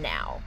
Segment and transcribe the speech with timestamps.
[0.00, 0.40] now.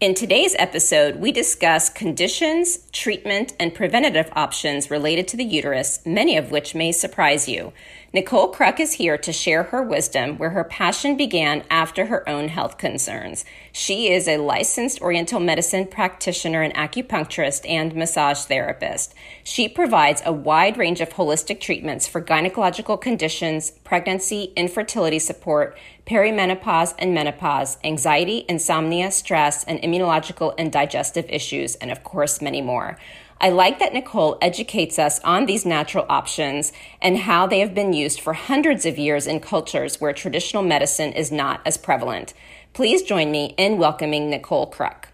[0.00, 6.38] In today's episode, we discuss conditions, treatment, and preventative options related to the uterus, many
[6.38, 7.74] of which may surprise you.
[8.12, 12.48] Nicole Kruk is here to share her wisdom where her passion began after her own
[12.48, 13.44] health concerns.
[13.70, 19.14] She is a licensed Oriental medicine practitioner and acupuncturist and massage therapist.
[19.44, 26.96] She provides a wide range of holistic treatments for gynecological conditions, pregnancy, infertility support, perimenopause
[26.98, 32.98] and menopause, anxiety, insomnia, stress, and immunological and digestive issues, and of course, many more.
[33.42, 37.94] I like that Nicole educates us on these natural options and how they have been
[37.94, 42.34] used for hundreds of years in cultures where traditional medicine is not as prevalent.
[42.74, 45.04] Please join me in welcoming Nicole Kruk.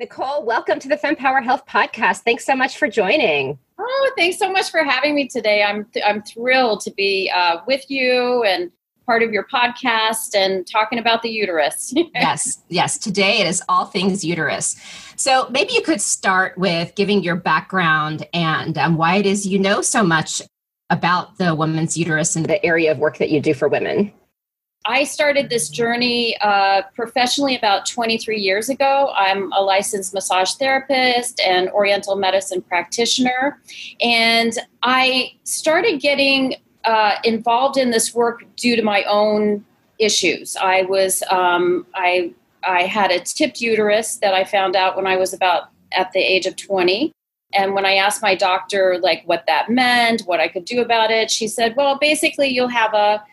[0.00, 2.22] Nicole, welcome to the FemPower Health Podcast.
[2.22, 3.60] Thanks so much for joining.
[3.78, 5.62] Oh, thanks so much for having me today.
[5.62, 8.72] I'm I'm thrilled to be uh, with you and
[9.10, 11.92] part of your podcast and talking about the uterus.
[12.14, 12.96] yes, yes.
[12.96, 14.76] Today it is all things uterus.
[15.16, 19.58] So maybe you could start with giving your background and um, why it is you
[19.58, 20.40] know so much
[20.90, 24.12] about the woman's uterus and The area of work that you do for women.
[24.84, 29.12] I started this journey uh, professionally about 23 years ago.
[29.16, 33.60] I'm a licensed massage therapist and Oriental medicine practitioner,
[34.00, 34.52] and
[34.84, 36.54] I started getting
[36.84, 39.64] uh, involved in this work due to my own
[39.98, 40.56] issues.
[40.56, 42.32] I was um, I
[42.64, 46.20] I had a tipped uterus that I found out when I was about at the
[46.20, 47.12] age of 20.
[47.52, 51.10] And when I asked my doctor like what that meant, what I could do about
[51.10, 53.24] it, she said, "Well, basically you'll have a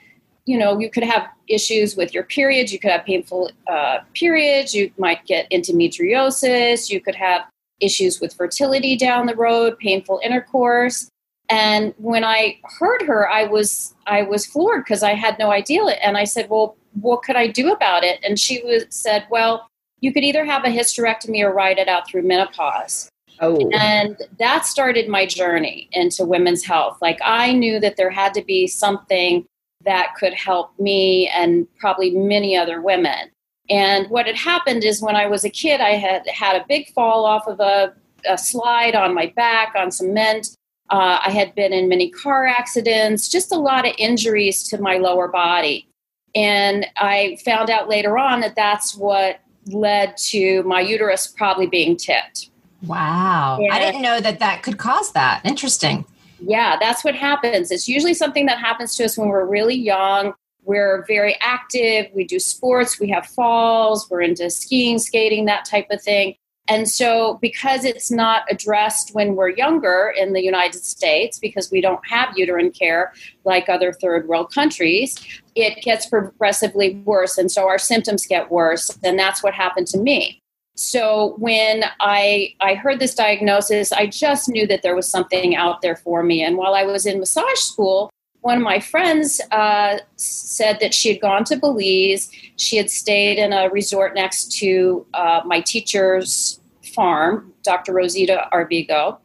[0.47, 2.71] you know, you could have issues with your periods.
[2.71, 4.73] You could have painful uh, periods.
[4.73, 6.89] You might get endometriosis.
[6.89, 7.41] You could have
[7.81, 11.09] issues with fertility down the road, painful intercourse.
[11.49, 15.83] And when I heard her, I was I was floored because I had no idea.
[15.83, 19.67] And I said, "Well, what could I do about it?" And she was, said, "Well,
[20.01, 23.09] you could either have a hysterectomy or ride it out through menopause."
[23.39, 26.97] Oh, And that started my journey into women's health.
[27.01, 29.45] Like I knew that there had to be something
[29.85, 33.29] that could help me and probably many other women.
[33.69, 36.91] And what had happened is when I was a kid, I had had a big
[36.93, 37.93] fall off of a,
[38.27, 40.55] a slide on my back on cement.
[40.89, 44.97] Uh, I had been in many car accidents, just a lot of injuries to my
[44.97, 45.87] lower body.
[46.33, 51.97] And I found out later on that that's what led to my uterus probably being
[51.97, 52.49] tipped.
[52.83, 53.57] wow.
[53.59, 53.73] Yeah.
[53.73, 55.41] I didn't know that that could cause that.
[55.43, 56.05] Interesting.
[56.39, 57.71] Yeah, that's what happens.
[57.71, 60.33] It's usually something that happens to us when we're really young.
[60.63, 62.07] We're very active.
[62.13, 62.99] We do sports.
[62.99, 64.09] We have falls.
[64.09, 66.35] We're into skiing, skating, that type of thing.
[66.69, 71.81] And so, because it's not addressed when we're younger in the United States, because we
[71.81, 73.13] don't have uterine care
[73.45, 75.15] like other third world countries,
[75.55, 77.37] it gets progressively worse.
[77.37, 78.97] And so, our symptoms get worse.
[79.03, 80.41] And that's what happened to me.
[80.77, 85.81] So when I I heard this diagnosis, I just knew that there was something out
[85.81, 86.43] there for me.
[86.43, 88.11] And while I was in massage school,
[88.41, 92.31] one of my friends uh, said that she had gone to Belize.
[92.55, 96.59] She had stayed in a resort next to uh, my teacher's
[96.95, 97.93] farm, Dr.
[97.93, 99.17] Rosita Arvigo,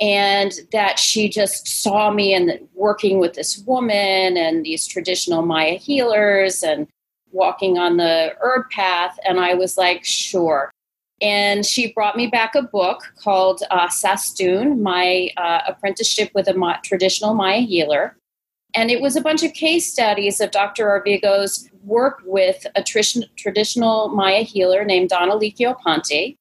[0.00, 5.78] and that she just saw me and working with this woman and these traditional Maya
[5.78, 6.86] healers and
[7.32, 9.18] walking on the herb path.
[9.26, 10.70] And I was like, sure.
[11.20, 16.54] And she brought me back a book called uh, Sastun, my uh, apprenticeship with a
[16.54, 18.16] Ma- traditional Maya healer.
[18.78, 20.86] And it was a bunch of case studies of Dr.
[20.86, 26.36] Arvigo's work with a traditional Maya healer named Don Elijio Panti,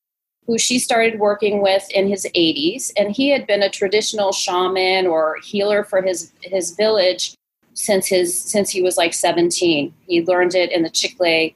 [0.46, 2.92] who she started working with in his 80s.
[2.96, 7.34] And he had been a traditional shaman or healer for his, his village
[7.74, 9.92] since, his, since he was like 17.
[10.06, 11.56] He learned it in the Chicle,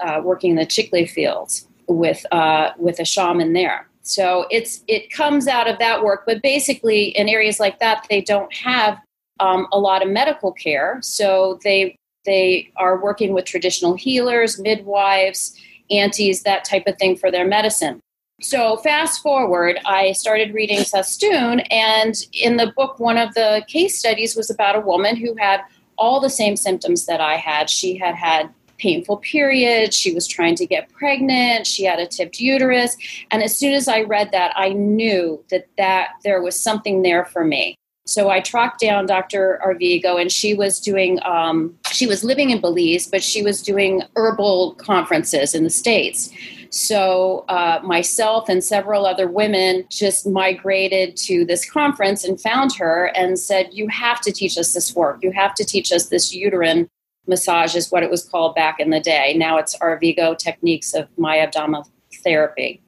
[0.00, 3.88] uh, working in the Chicle fields with, uh, with a shaman there.
[4.02, 6.22] So it's, it comes out of that work.
[6.26, 9.00] But basically, in areas like that, they don't have
[9.40, 10.98] um, a lot of medical care.
[11.02, 15.56] So they they are working with traditional healers, midwives,
[15.90, 18.00] aunties, that type of thing for their medicine.
[18.40, 23.98] So, fast forward, I started reading Sastun, and in the book, one of the case
[23.98, 25.60] studies was about a woman who had
[25.96, 27.70] all the same symptoms that I had.
[27.70, 32.40] She had had painful periods, she was trying to get pregnant, she had a tipped
[32.40, 32.96] uterus,
[33.30, 37.24] and as soon as I read that, I knew that that there was something there
[37.24, 37.76] for me.
[38.04, 39.60] So I tracked down Dr.
[39.64, 41.20] Arvigo, and she was doing.
[41.24, 46.32] Um, she was living in Belize, but she was doing herbal conferences in the states.
[46.70, 53.12] So uh, myself and several other women just migrated to this conference and found her
[53.14, 55.18] and said, "You have to teach us this work.
[55.22, 56.88] You have to teach us this uterine
[57.28, 59.34] massage, is what it was called back in the day.
[59.36, 61.88] Now it's Arvigo techniques of Maya abdominal
[62.24, 62.82] therapy."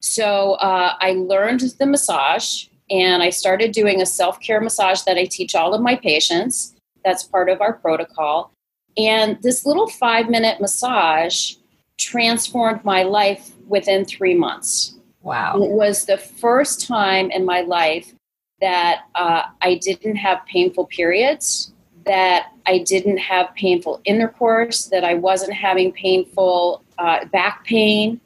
[0.00, 5.16] So uh, I learned the massage and I started doing a self care massage that
[5.16, 6.74] I teach all of my patients.
[7.04, 8.52] That's part of our protocol.
[8.96, 11.54] And this little five minute massage
[11.98, 14.94] transformed my life within three months.
[15.22, 15.62] Wow.
[15.62, 18.12] It was the first time in my life
[18.60, 21.72] that uh, I didn't have painful periods,
[22.04, 28.20] that I didn't have painful intercourse, that I wasn't having painful uh, back pain,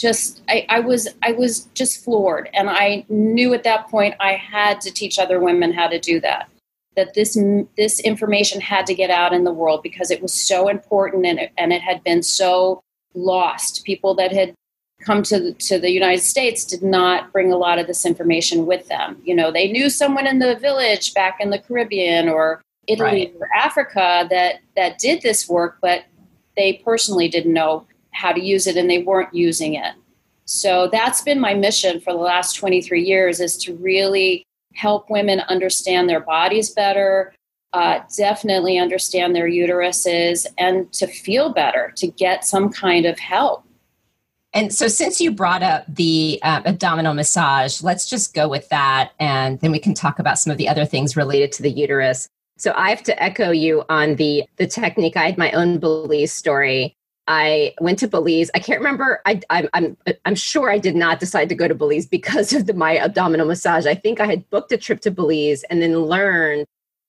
[0.00, 4.32] just I, I, was I was just floored, and I knew at that point I
[4.32, 6.48] had to teach other women how to do that.
[6.96, 7.38] That this
[7.76, 11.38] this information had to get out in the world because it was so important and
[11.38, 12.80] it, and it had been so
[13.14, 13.84] lost.
[13.84, 14.54] People that had
[15.02, 18.66] come to the, to the United States did not bring a lot of this information
[18.66, 19.20] with them.
[19.24, 23.34] You know, they knew someone in the village back in the Caribbean or Italy right.
[23.38, 26.04] or Africa that that did this work, but
[26.56, 29.94] they personally didn't know how to use it and they weren't using it.
[30.44, 35.40] So that's been my mission for the last 23 years is to really help women
[35.40, 37.32] understand their bodies better,
[37.72, 43.64] uh, definitely understand their uteruses, and to feel better, to get some kind of help.
[44.52, 49.12] And so, since you brought up the uh, abdominal massage, let's just go with that,
[49.20, 52.28] and then we can talk about some of the other things related to the uterus.
[52.58, 55.16] So, I have to echo you on the the technique.
[55.16, 56.96] I had my own Belize story
[57.26, 58.50] I went to Belize.
[58.54, 59.20] I can't remember.
[59.24, 62.66] I, am I'm, I'm sure I did not decide to go to Belize because of
[62.66, 63.86] the, Maya abdominal massage.
[63.86, 66.66] I think I had booked a trip to Belize and then learned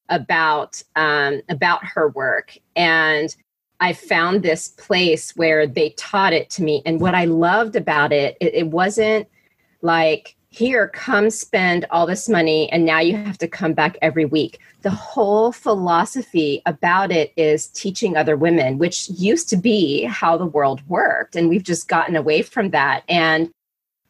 [0.10, 2.58] about um, about her work.
[2.76, 3.36] And
[3.80, 6.84] I found this place where they taught it to me.
[6.86, 9.28] And what I loved about it, it, it wasn't
[9.82, 14.26] like here come spend all this money and now you have to come back every
[14.26, 14.60] week.
[14.82, 20.46] The whole philosophy about it is teaching other women which used to be how the
[20.46, 23.04] world worked and we've just gotten away from that.
[23.08, 23.50] And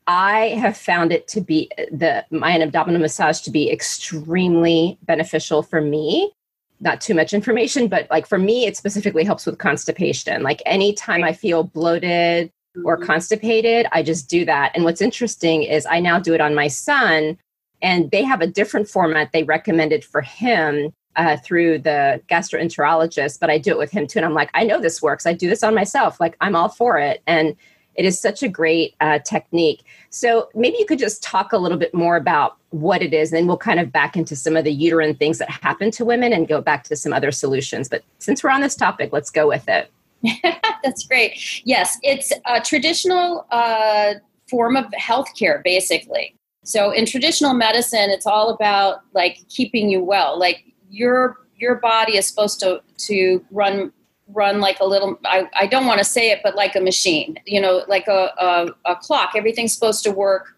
[0.08, 5.80] i have found it to be the Maya abdominal massage to be extremely beneficial for
[5.80, 6.34] me.
[6.80, 10.42] Not too much information but like for me it specifically helps with constipation.
[10.42, 12.52] Like anytime i feel bloated
[12.84, 13.06] or mm-hmm.
[13.06, 14.72] constipated, I just do that.
[14.76, 17.38] And what's interesting is I now do it on my son,
[17.82, 23.50] and they have a different format they recommended for him uh, through the gastroenterologist, but
[23.50, 24.20] I do it with him too.
[24.20, 25.26] And I'm like, I know this works.
[25.26, 26.20] I do this on myself.
[26.20, 27.22] Like, I'm all for it.
[27.28, 27.56] And
[27.96, 29.84] it is such a great uh, technique.
[30.10, 33.38] So maybe you could just talk a little bit more about what it is, and
[33.38, 36.32] then we'll kind of back into some of the uterine things that happen to women
[36.32, 37.90] and go back to some other solutions.
[37.90, 39.92] But since we're on this topic, let's go with it.
[40.84, 41.62] That's great.
[41.66, 44.16] Yes, it's a traditional uh,
[44.50, 46.36] form of healthcare, basically.
[46.64, 50.38] So in traditional medicine, it's all about like keeping you well.
[50.38, 53.92] Like your your body is supposed to to run
[54.28, 55.20] run like a little.
[55.26, 57.38] I, I don't want to say it, but like a machine.
[57.46, 59.32] You know, like a a, a clock.
[59.36, 60.56] Everything's supposed to work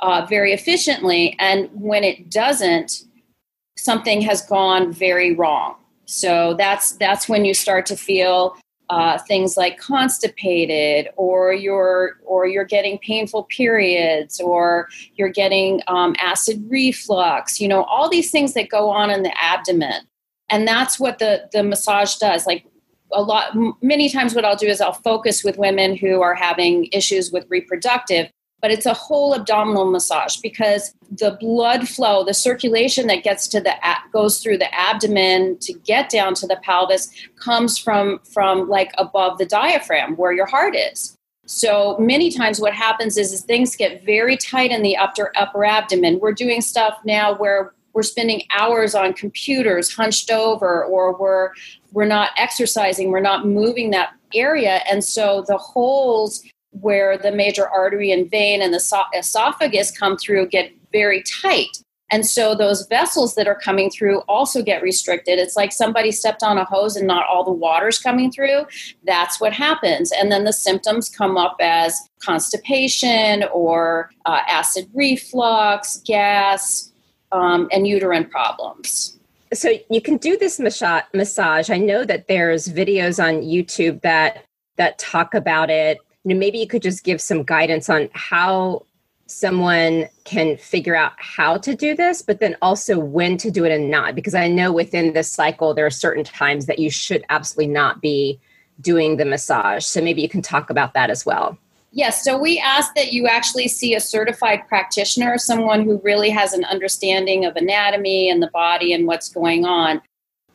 [0.00, 3.04] uh, very efficiently, and when it doesn't,
[3.76, 5.76] something has gone very wrong.
[6.04, 8.56] So that's that's when you start to feel
[8.90, 16.14] uh, things like constipated or you're or you're getting painful periods or you're getting um,
[16.18, 20.06] acid reflux you know all these things that go on in the abdomen.
[20.50, 22.46] And that's what the the massage does.
[22.46, 22.64] Like
[23.12, 26.88] a lot many times what i'll do is i'll focus with women who are having
[26.92, 28.30] issues with reproductive
[28.60, 33.60] but it's a whole abdominal massage because the blood flow, the circulation that gets to
[33.60, 33.74] the
[34.12, 39.38] goes through the abdomen to get down to the pelvis comes from from like above
[39.38, 41.16] the diaphragm where your heart is.
[41.46, 45.64] So many times what happens is, is things get very tight in the upper upper
[45.64, 46.18] abdomen.
[46.20, 51.50] We're doing stuff now where we're spending hours on computers hunched over or we're
[51.92, 56.44] we're not exercising, we're not moving that area and so the holes
[56.80, 61.82] where the major artery and vein and the esophagus come through get very tight.
[62.10, 65.38] And so those vessels that are coming through also get restricted.
[65.38, 68.66] It's like somebody stepped on a hose and not all the water's coming through.
[69.04, 70.10] That's what happens.
[70.12, 76.92] And then the symptoms come up as constipation or uh, acid reflux, gas,
[77.30, 79.18] um, and uterine problems.
[79.52, 81.70] So you can do this massage.
[81.70, 84.44] I know that there's videos on YouTube that
[84.76, 85.98] that talk about it.
[86.28, 88.84] You know, maybe you could just give some guidance on how
[89.28, 93.72] someone can figure out how to do this, but then also when to do it
[93.72, 94.14] and not.
[94.14, 98.02] Because I know within this cycle, there are certain times that you should absolutely not
[98.02, 98.38] be
[98.82, 99.86] doing the massage.
[99.86, 101.56] So maybe you can talk about that as well.
[101.92, 106.52] Yes, so we ask that you actually see a certified practitioner, someone who really has
[106.52, 110.02] an understanding of anatomy and the body and what's going on.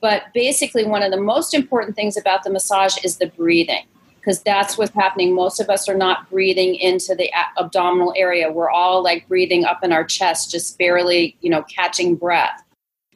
[0.01, 3.87] But basically, one of the most important things about the massage is the breathing
[4.23, 5.35] because that's what's happening.
[5.35, 8.49] Most of us are not breathing into the abdominal area.
[8.49, 12.63] We're all like breathing up in our chest, just barely, you know, catching breath.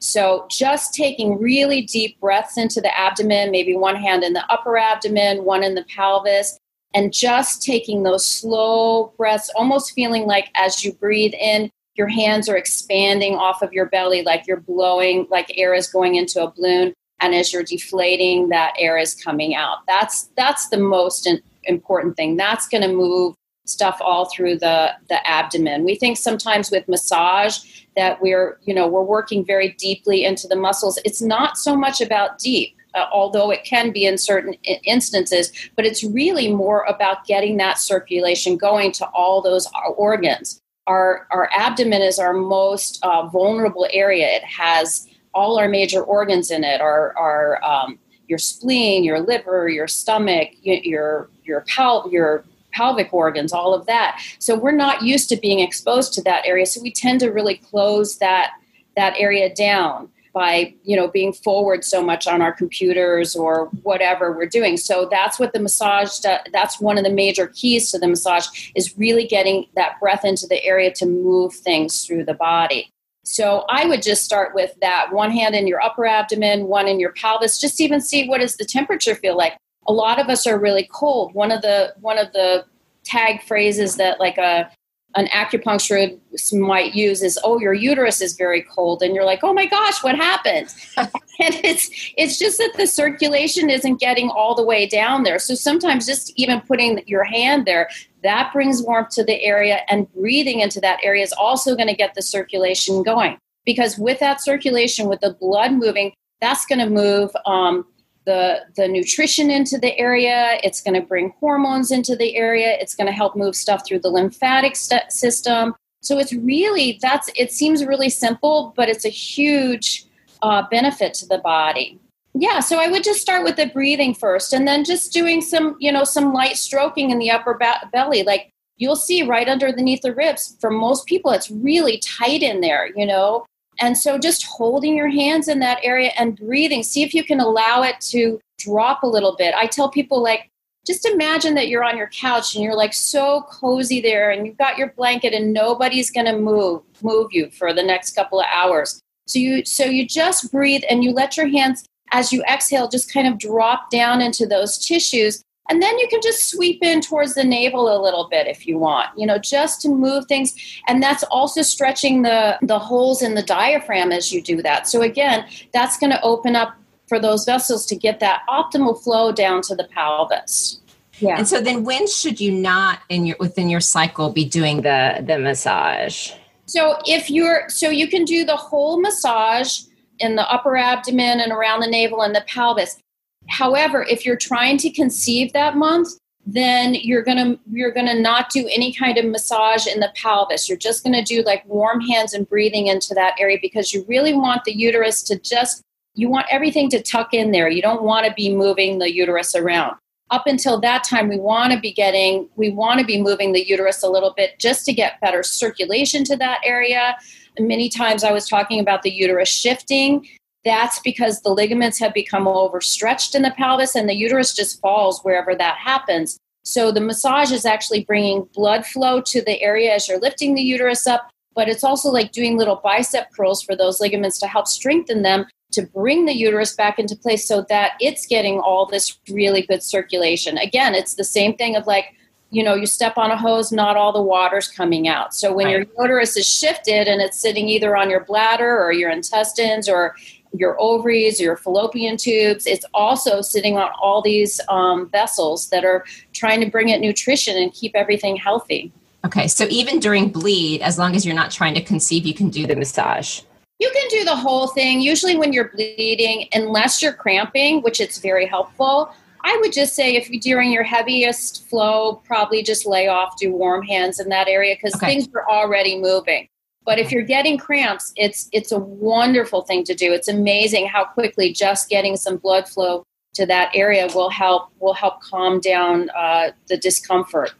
[0.00, 4.76] So just taking really deep breaths into the abdomen, maybe one hand in the upper
[4.76, 6.58] abdomen, one in the pelvis,
[6.94, 12.48] and just taking those slow breaths, almost feeling like as you breathe in, your hands
[12.48, 16.50] are expanding off of your belly, like you're blowing, like air is going into a
[16.50, 19.78] balloon and as you're deflating that air is coming out.
[19.86, 21.28] That's that's the most
[21.64, 22.36] important thing.
[22.36, 23.34] That's going to move
[23.66, 25.84] stuff all through the the abdomen.
[25.84, 30.56] We think sometimes with massage that we're you know we're working very deeply into the
[30.56, 30.98] muscles.
[31.04, 35.84] It's not so much about deep uh, although it can be in certain instances but
[35.84, 40.60] it's really more about getting that circulation going to all those organs.
[40.86, 44.28] Our our abdomen is our most uh, vulnerable area.
[44.28, 49.68] It has all our major organs in it our, our um, your spleen, your liver,
[49.68, 54.22] your stomach, your your pal- your pelvic organs, all of that.
[54.38, 57.56] So we're not used to being exposed to that area, so we tend to really
[57.56, 58.52] close that
[58.96, 64.32] that area down by you know being forward so much on our computers or whatever
[64.32, 64.76] we're doing.
[64.76, 66.20] So that's what the massage
[66.52, 70.46] that's one of the major keys to the massage is really getting that breath into
[70.46, 72.92] the area to move things through the body
[73.28, 76.98] so I would just start with that one hand in your upper abdomen, one in
[76.98, 79.52] your pelvis, just even see what does the temperature feel like.
[79.86, 81.34] A lot of us are really cold.
[81.34, 82.64] One of the one of the
[83.04, 84.70] tag phrases that like a
[85.16, 89.52] an acupuncturist might use is oh your uterus is very cold and you're like oh
[89.52, 90.74] my gosh what happened?
[91.40, 95.38] And it's it's just that the circulation isn't getting all the way down there.
[95.38, 97.88] So sometimes just even putting your hand there
[98.24, 101.94] that brings warmth to the area and breathing into that area is also going to
[101.94, 103.38] get the circulation going.
[103.64, 107.84] Because with that circulation with the blood moving that's going to move um,
[108.28, 110.58] the, the nutrition into the area.
[110.62, 112.76] It's going to bring hormones into the area.
[112.78, 115.74] It's going to help move stuff through the lymphatic st- system.
[116.02, 120.04] So it's really that's it seems really simple, but it's a huge
[120.42, 121.98] uh, benefit to the body.
[122.34, 125.76] Yeah, so I would just start with the breathing first, and then just doing some
[125.80, 130.02] you know some light stroking in the upper ba- belly, like you'll see right underneath
[130.02, 130.56] the ribs.
[130.60, 133.44] For most people, it's really tight in there, you know.
[133.80, 137.40] And so just holding your hands in that area and breathing, see if you can
[137.40, 139.54] allow it to drop a little bit.
[139.54, 140.50] I tell people, like,
[140.86, 144.56] just imagine that you're on your couch and you're like so cozy there and you've
[144.56, 148.46] got your blanket and nobody's going to move move you for the next couple of
[148.50, 149.00] hours.
[149.26, 153.12] So you so you just breathe and you let your hands as you exhale just
[153.12, 157.34] kind of drop down into those tissues and then you can just sweep in towards
[157.34, 160.54] the navel a little bit if you want, you know, just to move things.
[160.86, 164.88] And that's also stretching the, the holes in the diaphragm as you do that.
[164.88, 166.74] So again, that's going to open up
[167.06, 170.80] for those vessels to get that optimal flow down to the pelvis.
[171.18, 171.36] Yeah.
[171.36, 175.24] And so then when should you not in your within your cycle be doing the
[175.26, 176.30] the massage?
[176.66, 179.80] So if you're so you can do the whole massage
[180.20, 183.02] in the upper abdomen and around the navel and the pelvis.
[183.48, 186.08] However, if you're trying to conceive that month,
[186.50, 190.68] then you're gonna you're gonna not do any kind of massage in the pelvis.
[190.68, 194.32] You're just gonna do like warm hands and breathing into that area because you really
[194.32, 195.82] want the uterus to just
[196.14, 197.68] you want everything to tuck in there.
[197.68, 199.96] You don't want to be moving the uterus around.
[200.30, 203.66] Up until that time, we want to be getting we want to be moving the
[203.66, 207.16] uterus a little bit just to get better circulation to that area.
[207.60, 210.26] many times I was talking about the uterus shifting
[210.68, 215.20] that's because the ligaments have become overstretched in the pelvis and the uterus just falls
[215.22, 216.38] wherever that happens.
[216.64, 220.62] So the massage is actually bringing blood flow to the area as you're lifting the
[220.62, 224.68] uterus up, but it's also like doing little bicep curls for those ligaments to help
[224.68, 229.18] strengthen them to bring the uterus back into place so that it's getting all this
[229.30, 230.58] really good circulation.
[230.58, 232.14] Again, it's the same thing of like
[232.50, 235.34] you know, you step on a hose, not all the water's coming out.
[235.34, 235.72] So when right.
[235.72, 240.14] your uterus is shifted and it's sitting either on your bladder or your intestines or
[240.52, 246.04] your ovaries, your fallopian tubes, it's also sitting on all these um, vessels that are
[246.32, 248.92] trying to bring it nutrition and keep everything healthy.
[249.24, 252.48] Okay, so even during bleed, as long as you're not trying to conceive, you can
[252.50, 253.42] do the massage.
[253.78, 255.00] You can do the whole thing.
[255.00, 259.12] Usually, when you're bleeding, unless you're cramping, which it's very helpful,
[259.44, 263.52] I would just say if you're during your heaviest flow, probably just lay off, do
[263.52, 265.06] warm hands in that area because okay.
[265.06, 266.48] things are already moving.
[266.88, 270.10] But if you're getting cramps, it's it's a wonderful thing to do.
[270.10, 273.04] It's amazing how quickly just getting some blood flow
[273.34, 277.52] to that area will help will help calm down uh, the discomfort.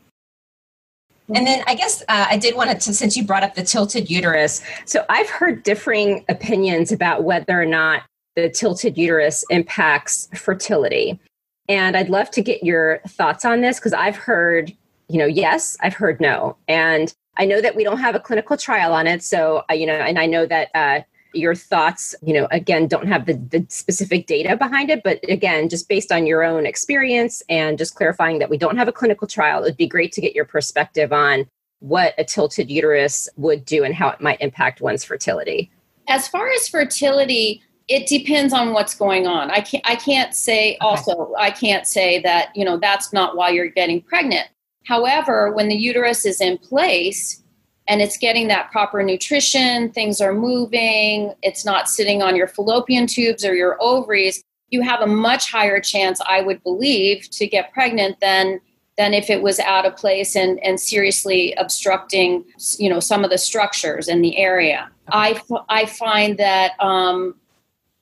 [1.34, 4.08] And then I guess uh, I did want to, since you brought up the tilted
[4.08, 4.62] uterus.
[4.86, 8.04] So I've heard differing opinions about whether or not
[8.34, 11.20] the tilted uterus impacts fertility.
[11.68, 14.72] And I'd love to get your thoughts on this because I've heard,
[15.10, 16.56] you know, yes, I've heard no.
[16.66, 19.22] And I know that we don't have a clinical trial on it.
[19.22, 21.00] So, uh, you know, and I know that uh,
[21.32, 25.02] your thoughts, you know, again, don't have the, the specific data behind it.
[25.02, 28.88] But again, just based on your own experience and just clarifying that we don't have
[28.88, 31.46] a clinical trial, it'd be great to get your perspective on
[31.80, 35.70] what a tilted uterus would do and how it might impact one's fertility.
[36.08, 39.50] As far as fertility, it depends on what's going on.
[39.50, 40.78] I can't I can't say okay.
[40.80, 44.48] also I can't say that, you know, that's not why you're getting pregnant.
[44.88, 47.42] However, when the uterus is in place
[47.88, 53.06] and it's getting that proper nutrition, things are moving, it's not sitting on your fallopian
[53.06, 57.70] tubes or your ovaries, you have a much higher chance, I would believe, to get
[57.74, 58.62] pregnant than
[58.96, 62.44] than if it was out of place and, and seriously obstructing,
[62.78, 64.90] you know, some of the structures in the area.
[65.12, 67.36] I, I find that um,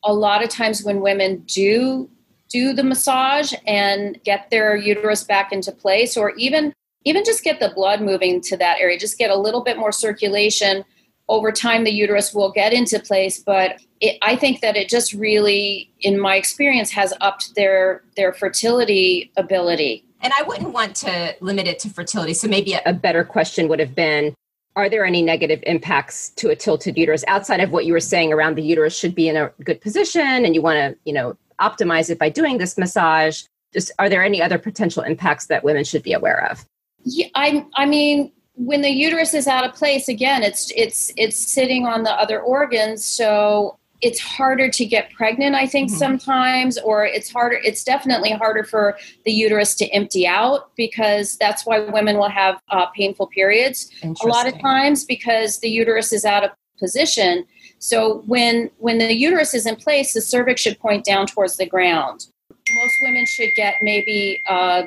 [0.03, 2.09] a lot of times when women do
[2.57, 6.73] do the massage and get their uterus back into place or even
[7.05, 9.93] even just get the blood moving to that area just get a little bit more
[9.93, 10.83] circulation.
[11.29, 13.69] Over time the uterus will get into place but
[14.01, 19.31] it, i think that it just really in my experience has upped their their fertility
[19.37, 20.05] ability.
[20.23, 23.69] And i wouldn't want to limit it to fertility so maybe a, a better question
[23.69, 24.35] would have been
[24.77, 28.33] are there any negative impacts to a tilted uterus outside of what you were saying
[28.33, 31.37] around the uterus should be in a good position and you want to you know
[31.61, 33.45] optimize it by doing this massage.
[33.73, 36.65] Just are there any other potential impacts that women should be aware of?
[37.07, 41.37] Yeah i i mean when the uterus is out of place again it's it's it's
[41.37, 45.99] sitting on the other organs so it's harder to get pregnant i think mm-hmm.
[45.99, 51.65] sometimes or it's harder it's definitely harder for the uterus to empty out because that's
[51.65, 53.91] why women will have uh, painful periods.
[54.03, 57.47] A lot of times because the uterus is out of position
[57.79, 61.67] so when when the uterus is in place the cervix should point down towards the
[61.67, 64.83] ground most women should get maybe uh,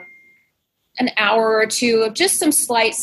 [0.97, 2.95] an hour or two of just some slight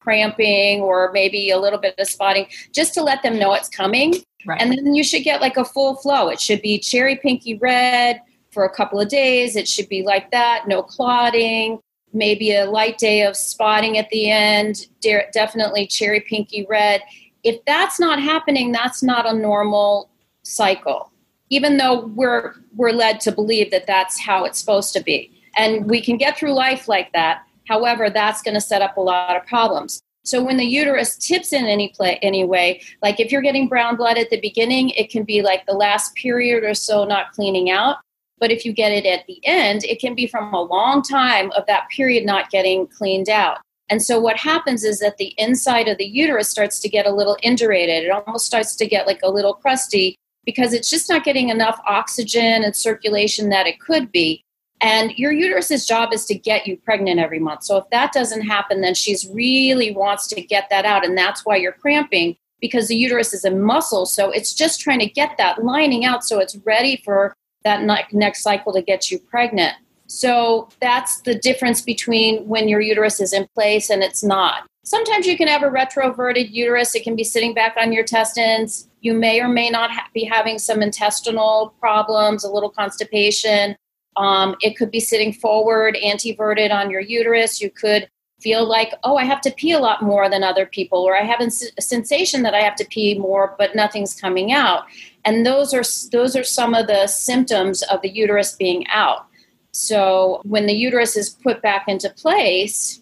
[0.00, 4.14] cramping or maybe a little bit of spotting just to let them know it's coming
[4.46, 4.60] Right.
[4.60, 6.28] And then you should get like a full flow.
[6.28, 9.56] It should be cherry pinky red for a couple of days.
[9.56, 11.78] It should be like that, no clotting,
[12.12, 17.02] maybe a light day of spotting at the end, de- definitely cherry pinky red.
[17.44, 20.10] If that's not happening, that's not a normal
[20.42, 21.10] cycle.
[21.48, 25.32] Even though we're we're led to believe that that's how it's supposed to be.
[25.56, 27.42] And we can get through life like that.
[27.66, 30.00] However, that's going to set up a lot of problems.
[30.22, 34.18] So when the uterus tips in any play anyway, like if you're getting brown blood
[34.18, 37.96] at the beginning, it can be like the last period or so not cleaning out.
[38.38, 41.50] But if you get it at the end, it can be from a long time
[41.52, 43.58] of that period not getting cleaned out.
[43.90, 47.12] And so what happens is that the inside of the uterus starts to get a
[47.12, 48.04] little indurated.
[48.04, 51.80] It almost starts to get like a little crusty because it's just not getting enough
[51.86, 54.44] oxygen and circulation that it could be.
[54.80, 57.64] And your uterus's job is to get you pregnant every month.
[57.64, 61.04] So if that doesn't happen, then she's really wants to get that out.
[61.04, 64.06] And that's why you're cramping because the uterus is a muscle.
[64.06, 68.42] So it's just trying to get that lining out so it's ready for that next
[68.42, 69.74] cycle to get you pregnant.
[70.10, 74.66] So that's the difference between when your uterus is in place and it's not.
[74.82, 78.88] Sometimes you can have a retroverted uterus, it can be sitting back on your intestines.
[79.02, 83.76] You may or may not ha- be having some intestinal problems, a little constipation.
[84.16, 87.60] Um, it could be sitting forward, anteverted on your uterus.
[87.60, 90.98] You could feel like, oh, I have to pee a lot more than other people,
[90.98, 94.86] or I have a sensation that I have to pee more, but nothing's coming out.
[95.24, 99.26] And those are those are some of the symptoms of the uterus being out.
[99.72, 103.00] So when the uterus is put back into place,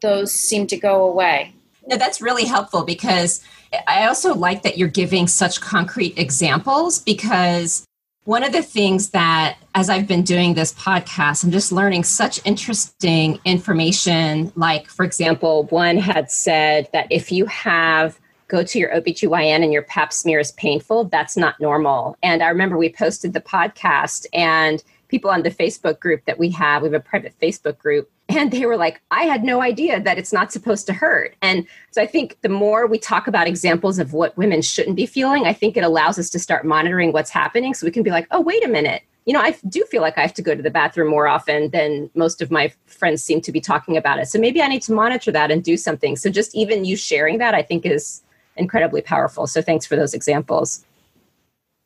[0.00, 1.54] those seem to go away.
[1.86, 3.42] No, that's really helpful because
[3.86, 7.84] I also like that you're giving such concrete examples because
[8.24, 12.44] one of the things that as i've been doing this podcast i'm just learning such
[12.44, 18.90] interesting information like for example one had said that if you have go to your
[18.90, 22.16] OBGYN and your pap smear is painful, that's not normal.
[22.22, 26.50] And I remember we posted the podcast and people on the Facebook group that we
[26.50, 30.00] have, we have a private Facebook group, and they were like, I had no idea
[30.00, 31.36] that it's not supposed to hurt.
[31.42, 35.06] And so I think the more we talk about examples of what women shouldn't be
[35.06, 38.10] feeling, I think it allows us to start monitoring what's happening so we can be
[38.10, 39.02] like, oh, wait a minute.
[39.26, 41.70] You know, I do feel like I have to go to the bathroom more often
[41.70, 44.28] than most of my friends seem to be talking about it.
[44.28, 46.14] So maybe I need to monitor that and do something.
[46.16, 48.22] So just even you sharing that, I think is
[48.56, 49.48] incredibly powerful.
[49.48, 50.85] So thanks for those examples.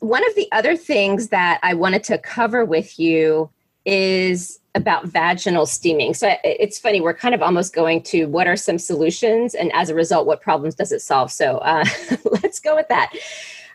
[0.00, 3.50] One of the other things that I wanted to cover with you
[3.84, 6.14] is about vaginal steaming.
[6.14, 9.90] So it's funny, we're kind of almost going to what are some solutions, and as
[9.90, 11.32] a result, what problems does it solve?
[11.32, 11.84] So uh,
[12.42, 13.12] let's go with that.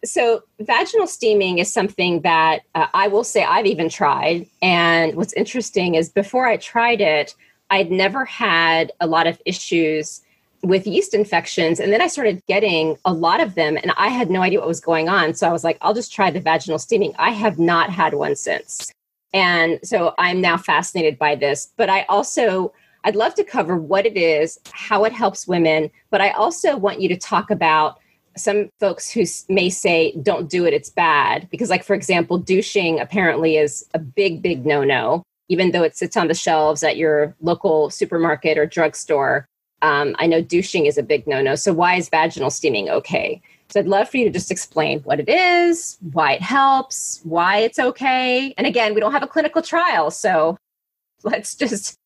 [0.03, 4.45] So, vaginal steaming is something that uh, I will say I've even tried.
[4.61, 7.33] And what's interesting is before I tried it,
[7.71, 10.21] I'd never had a lot of issues
[10.65, 11.79] with yeast infections.
[11.79, 14.67] And then I started getting a lot of them, and I had no idea what
[14.67, 15.33] was going on.
[15.33, 17.13] So I was like, I'll just try the vaginal steaming.
[17.19, 18.91] I have not had one since.
[19.33, 21.71] And so I'm now fascinated by this.
[21.77, 22.73] But I also,
[23.03, 25.91] I'd love to cover what it is, how it helps women.
[26.09, 27.99] But I also want you to talk about
[28.37, 31.47] some folks who may say, don't do it, it's bad.
[31.51, 35.95] Because, like, for example, douching apparently is a big, big no no, even though it
[35.95, 39.45] sits on the shelves at your local supermarket or drugstore.
[39.81, 41.55] Um, I know douching is a big no no.
[41.55, 43.41] So, why is vaginal steaming okay?
[43.69, 47.59] So, I'd love for you to just explain what it is, why it helps, why
[47.59, 48.53] it's okay.
[48.57, 50.11] And again, we don't have a clinical trial.
[50.11, 50.57] So,
[51.23, 51.97] let's just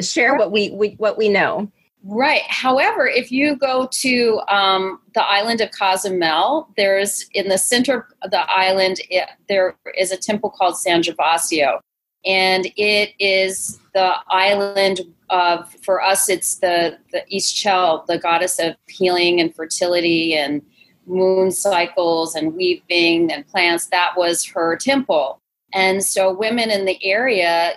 [0.00, 1.70] share what we, we what we know.
[2.08, 2.42] Right.
[2.46, 8.30] However, if you go to um, the island of Cozumel, there's in the center of
[8.30, 11.80] the island, it, there is a temple called San Gervasio.
[12.26, 18.74] And it is the island of, for us, it's the, the Ixchel, the goddess of
[18.88, 20.60] healing and fertility and
[21.06, 23.86] moon cycles and weaving and plants.
[23.86, 25.40] That was her temple.
[25.72, 27.74] And so women in the area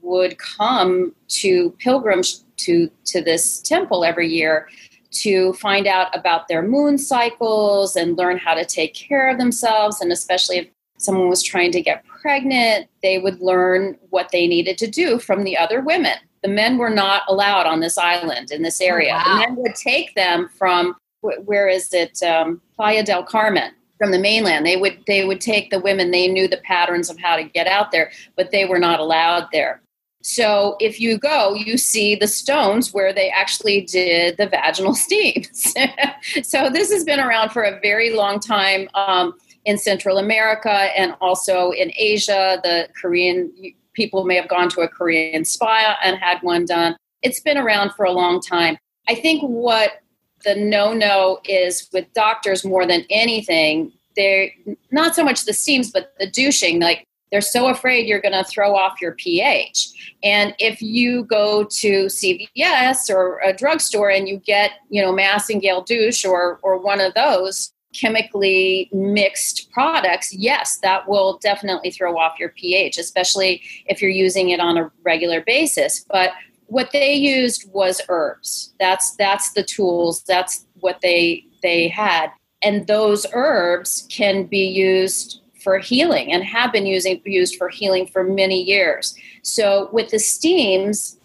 [0.00, 4.68] would come to pilgrims to, to this temple every year
[5.10, 10.00] to find out about their moon cycles and learn how to take care of themselves.
[10.00, 14.78] And especially if someone was trying to get pregnant, they would learn what they needed
[14.78, 16.16] to do from the other women.
[16.42, 19.12] The men were not allowed on this island in this area.
[19.12, 19.24] wow.
[19.24, 24.18] The men would take them from where is it um, playa del carmen from the
[24.18, 27.44] mainland they would they would take the women they knew the patterns of how to
[27.44, 29.82] get out there but they were not allowed there
[30.22, 35.74] so if you go you see the stones where they actually did the vaginal steams
[36.42, 41.14] so this has been around for a very long time um, in central america and
[41.20, 43.52] also in asia the korean
[43.92, 47.90] people may have gone to a korean spa and had one done it's been around
[47.92, 48.76] for a long time
[49.08, 50.00] i think what
[50.44, 53.92] the no no is with doctors more than anything.
[54.16, 54.50] They're
[54.90, 56.80] not so much the steams, but the douching.
[56.80, 60.16] Like they're so afraid you're going to throw off your pH.
[60.22, 65.86] And if you go to CVS or a drugstore and you get, you know, Massengill
[65.86, 72.38] douche or or one of those chemically mixed products, yes, that will definitely throw off
[72.38, 76.04] your pH, especially if you're using it on a regular basis.
[76.08, 76.32] But
[76.66, 78.72] what they used was herbs.
[78.78, 80.22] That's that's the tools.
[80.22, 82.28] That's what they they had,
[82.62, 88.06] and those herbs can be used for healing and have been using used for healing
[88.06, 89.14] for many years.
[89.42, 91.18] So with the steams,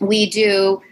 [0.00, 0.82] we do.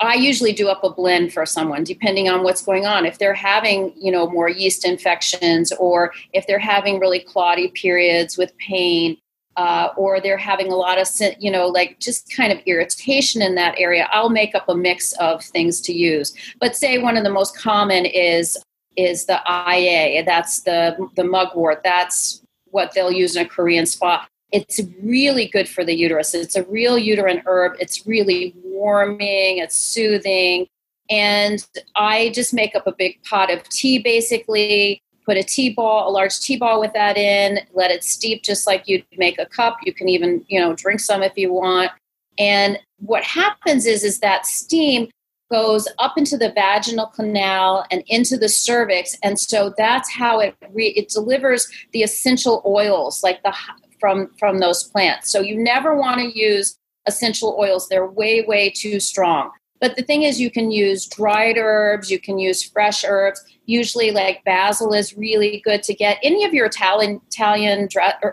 [0.00, 3.06] I usually do up a blend for someone, depending on what's going on.
[3.06, 8.36] If they're having, you know, more yeast infections, or if they're having really clotty periods
[8.36, 9.16] with pain,
[9.56, 13.54] uh, or they're having a lot of you know like just kind of irritation in
[13.54, 17.24] that area i'll make up a mix of things to use but say one of
[17.24, 18.56] the most common is
[18.96, 24.26] is the ia that's the the mugwort that's what they'll use in a korean spa
[24.52, 26.34] it's really good for the uterus.
[26.34, 27.72] It's a real uterine herb.
[27.80, 30.66] It's really warming it's soothing.
[31.10, 31.64] And
[31.96, 35.02] i just make up a big pot of tea basically.
[35.24, 38.66] Put a tea ball, a large tea ball with that in, let it steep just
[38.66, 39.78] like you'd make a cup.
[39.84, 41.92] You can even, you know, drink some if you want.
[42.38, 45.08] And what happens is is that steam
[45.48, 49.16] goes up into the vaginal canal and into the cervix.
[49.22, 53.54] And so that's how it re- it delivers the essential oils like the
[54.02, 55.30] from from those plants.
[55.30, 57.88] So you never want to use essential oils.
[57.88, 59.52] They're way way too strong.
[59.80, 63.42] But the thing is, you can use dried herbs, you can use fresh herbs.
[63.66, 66.18] Usually, like basil is really good to get.
[66.22, 67.88] Any of your Italian Italian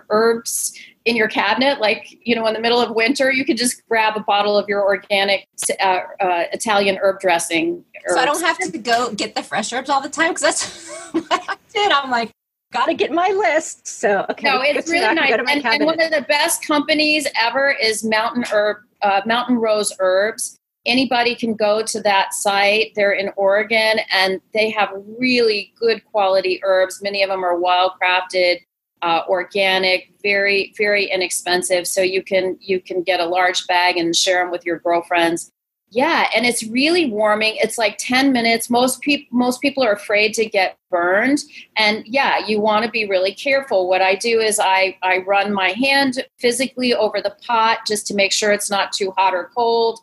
[0.10, 0.74] herbs
[1.06, 4.18] in your cabinet, like you know, in the middle of winter, you could just grab
[4.18, 5.48] a bottle of your organic
[5.80, 7.86] uh, uh, Italian herb dressing.
[8.08, 8.16] Herbs.
[8.16, 10.90] So I don't have to go get the fresh herbs all the time because that's
[11.12, 11.92] what I did.
[11.92, 12.32] I'm like,
[12.72, 13.88] got to get my list.
[13.88, 15.34] So okay, no, it's really nice.
[15.34, 20.56] And, and, one of the best companies ever is Mountain Herb, uh, Mountain Rose Herbs.
[20.86, 22.94] Anybody can go to that site.
[22.96, 27.02] They're in Oregon, and they have really good quality herbs.
[27.02, 28.60] Many of them are wild crafted,
[29.02, 31.88] uh, organic, very very inexpensive.
[31.88, 35.52] So you can you can get a large bag and share them with your girlfriends
[35.92, 37.56] yeah and it's really warming.
[37.58, 38.70] It's like 10 minutes.
[38.70, 41.40] Most people most people are afraid to get burned.
[41.78, 43.90] And yeah you want to be really careful.
[43.90, 48.14] What i do is i i run my hand physically over the pot just to
[48.14, 50.00] make sure it's not too hot or cold.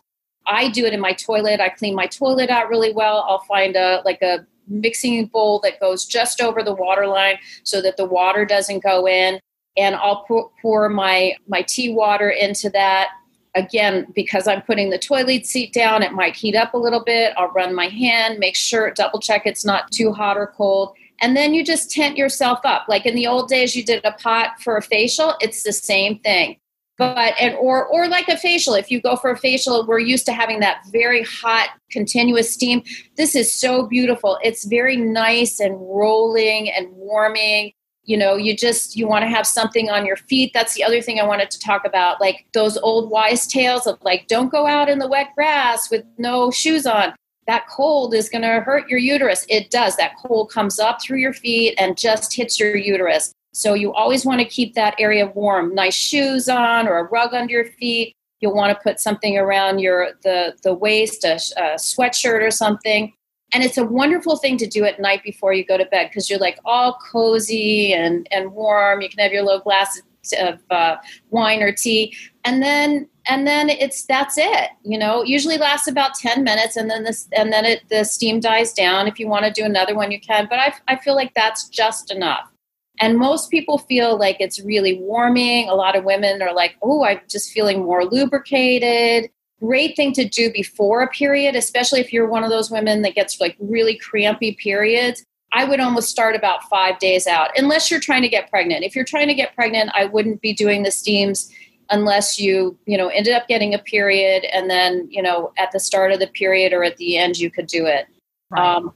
[0.46, 1.61] I do it in my toilet.
[1.61, 3.25] I clean my toilet out really well.
[3.29, 7.81] I'll find a like a mixing bowl that goes just over the water line so
[7.81, 9.40] that the water doesn't go in.
[9.77, 13.11] And i'll pour, pour my my tea water into that
[13.57, 17.33] again, because I'm putting the toilet seat down, it might heat up a little bit.
[17.37, 20.95] I'll run my hand, make sure, double check it's not too hot or cold.
[21.21, 22.85] And then you just tent yourself up.
[22.88, 26.19] Like in the old days, you did a pot for a facial, it's the same
[26.21, 26.59] thing.
[26.99, 30.25] But and or or like a facial, if you go for a facial, we're used
[30.27, 32.83] to having that very hot, continuous steam.
[33.19, 34.38] This is so beautiful.
[34.42, 37.73] It's very nice and rolling and warming
[38.07, 40.53] you know you just you want to have something on your feet.
[40.55, 43.99] That's the other thing i wanted to talk about like those old wise tales of
[44.03, 47.14] like don't go out in the wet grass with no shoes on.
[47.47, 49.47] That cold is going to hurt your uterus.
[49.49, 49.97] It does.
[49.97, 53.33] That cold comes up through your feet and just hits your uterus.
[53.53, 55.73] So you always want to keep that area warm.
[55.73, 58.14] Nice shoes on or a rug under your feet.
[58.40, 63.12] You'll want to put something around your the the waist a, a sweatshirt or something
[63.53, 66.29] and it's a wonderful thing to do at night before you go to bed because
[66.29, 69.01] you're like all cozy and and warm.
[69.01, 70.01] You can have your little glass
[70.41, 70.97] of uh,
[71.31, 72.17] wine or tea.
[72.45, 75.23] And then and then it's that's it you know?
[75.23, 79.07] Usually lasts about 10 minutes and then this and then it the steam dies down.
[79.07, 81.69] If you want to do another one you can but I, I feel like that's
[81.69, 82.51] just enough.
[82.99, 85.69] And most people feel like it's really warming.
[85.69, 90.25] A lot of women are like oh i'm just feeling more lubricated great thing to
[90.29, 93.97] do before a period, especially if you're one of those women that gets like really
[93.97, 95.25] crampy periods.
[95.53, 98.85] I would almost start about five days out, unless you're trying to get pregnant.
[98.85, 101.51] If you're trying to get pregnant, I wouldn't be doing the steams
[101.90, 105.81] unless you, you know, ended up getting a period and then, you know, at the
[105.81, 108.07] start of the period or at the end, you could do it.
[108.51, 108.77] Right.
[108.77, 108.92] Um,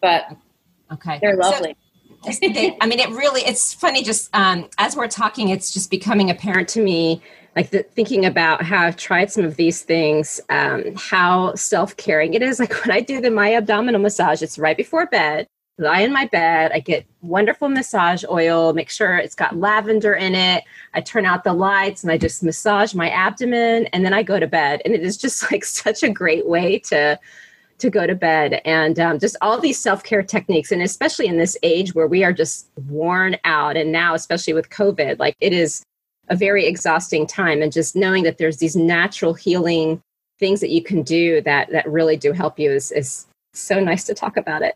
[0.00, 0.36] but
[0.92, 1.74] okay, they're lovely.
[2.24, 6.30] So, I mean, it really, it's funny just um, as we're talking, it's just becoming
[6.30, 7.22] apparent to me
[7.58, 12.34] like the, thinking about how I've tried some of these things, um, how self caring
[12.34, 12.60] it is.
[12.60, 15.48] Like when I do the Maya abdominal massage, it's right before bed.
[15.76, 16.70] Lie in my bed.
[16.72, 18.72] I get wonderful massage oil.
[18.74, 20.62] Make sure it's got lavender in it.
[20.94, 24.38] I turn out the lights and I just massage my abdomen, and then I go
[24.38, 24.80] to bed.
[24.84, 27.18] And it is just like such a great way to
[27.78, 31.56] to go to bed and um, just all these self-care techniques and especially in this
[31.62, 35.84] age where we are just worn out and now especially with covid like it is
[36.30, 40.02] a very exhausting time and just knowing that there's these natural healing
[40.38, 44.04] things that you can do that that really do help you is, is so nice
[44.04, 44.72] to talk about it.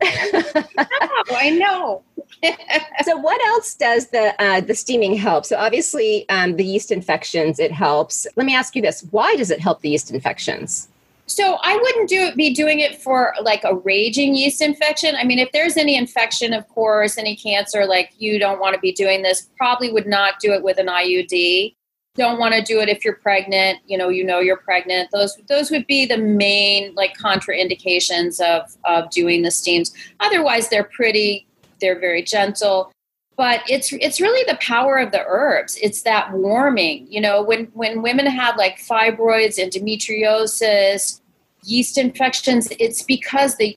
[0.78, 2.02] oh, I know.
[3.04, 5.44] so, what else does the uh, the steaming help?
[5.46, 8.26] So, obviously, um, the yeast infections it helps.
[8.36, 10.88] Let me ask you this: Why does it help the yeast infections?
[11.34, 15.16] So I wouldn't do it, be doing it for like a raging yeast infection.
[15.16, 18.80] I mean, if there's any infection, of course, any cancer, like you don't want to
[18.80, 19.48] be doing this.
[19.56, 21.74] Probably would not do it with an IUD.
[22.16, 23.78] Don't want to do it if you're pregnant.
[23.86, 25.08] You know, you know you're pregnant.
[25.10, 29.90] Those those would be the main like contraindications of of doing the steams.
[30.20, 31.46] Otherwise, they're pretty.
[31.80, 32.92] They're very gentle
[33.36, 37.64] but it's it's really the power of the herbs it's that warming you know when
[37.72, 41.21] when women have like fibroids and endometriosis
[41.64, 43.76] yeast infections, it's because the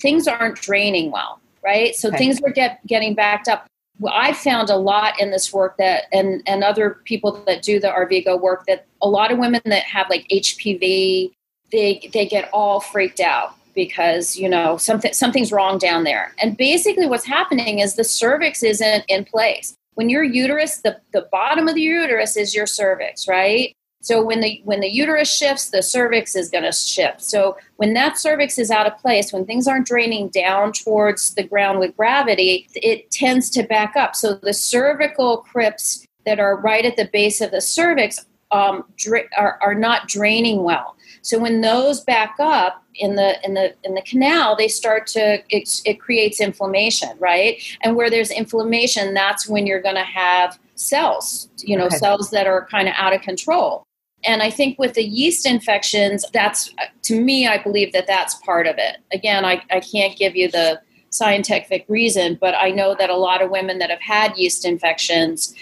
[0.00, 1.94] things aren't draining well, right?
[1.94, 2.18] So okay.
[2.18, 3.66] things are get, getting backed up.
[3.98, 7.78] Well, I found a lot in this work that, and, and other people that do
[7.78, 11.32] the Arvigo work, that a lot of women that have like HPV,
[11.70, 16.56] they, they get all freaked out because you know something something's wrong down there and
[16.56, 21.68] basically what's happening is the cervix isn't in place when your uterus the, the bottom
[21.68, 25.82] of the uterus is your cervix right so when the when the uterus shifts, the
[25.82, 27.22] cervix is going to shift.
[27.22, 31.42] So when that cervix is out of place, when things aren't draining down towards the
[31.42, 34.14] ground with gravity, it tends to back up.
[34.14, 39.30] So the cervical crypts that are right at the base of the cervix um, dra-
[39.38, 40.96] are, are not draining well.
[41.22, 45.42] So when those back up in the in the in the canal, they start to
[45.48, 47.62] it, it creates inflammation, right?
[47.82, 51.96] And where there's inflammation, that's when you're going to have cells, you know, Okay.
[51.96, 53.82] cells that are kind of out of control.
[54.26, 58.66] And I think with the yeast infections, that's to me, I believe that that's part
[58.66, 58.98] of it.
[59.12, 63.42] Again, I, I can't give you the scientific reason, but I know that a lot
[63.42, 65.54] of women that have had yeast infections,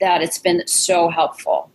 [0.00, 1.70] that it's been so helpful.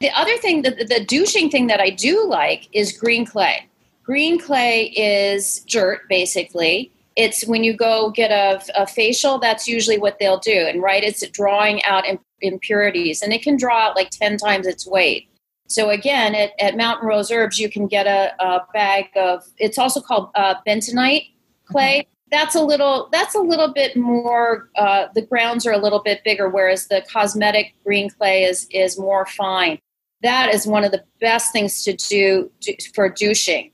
[0.00, 3.68] The other thing, the, the douching thing that I do like is green clay.
[4.02, 6.92] Green clay is dirt, basically.
[7.16, 10.66] It's when you go get a, a facial, that's usually what they'll do.
[10.68, 12.04] And right, it's drawing out
[12.40, 15.28] impurities, and it can draw out like 10 times its weight.
[15.68, 19.44] So again, at, at Mountain Rose Herbs, you can get a, a bag of.
[19.58, 21.30] It's also called uh, bentonite
[21.64, 22.06] clay.
[22.30, 23.08] That's a little.
[23.12, 24.68] That's a little bit more.
[24.76, 28.98] Uh, the grounds are a little bit bigger, whereas the cosmetic green clay is is
[28.98, 29.78] more fine.
[30.22, 33.70] That is one of the best things to do do- for douching,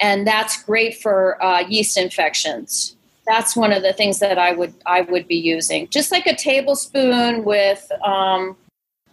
[0.00, 2.96] and that's great for uh, yeast infections.
[3.26, 5.88] That's one of the things that I would I would be using.
[5.88, 7.90] Just like a tablespoon with.
[8.04, 8.56] Um,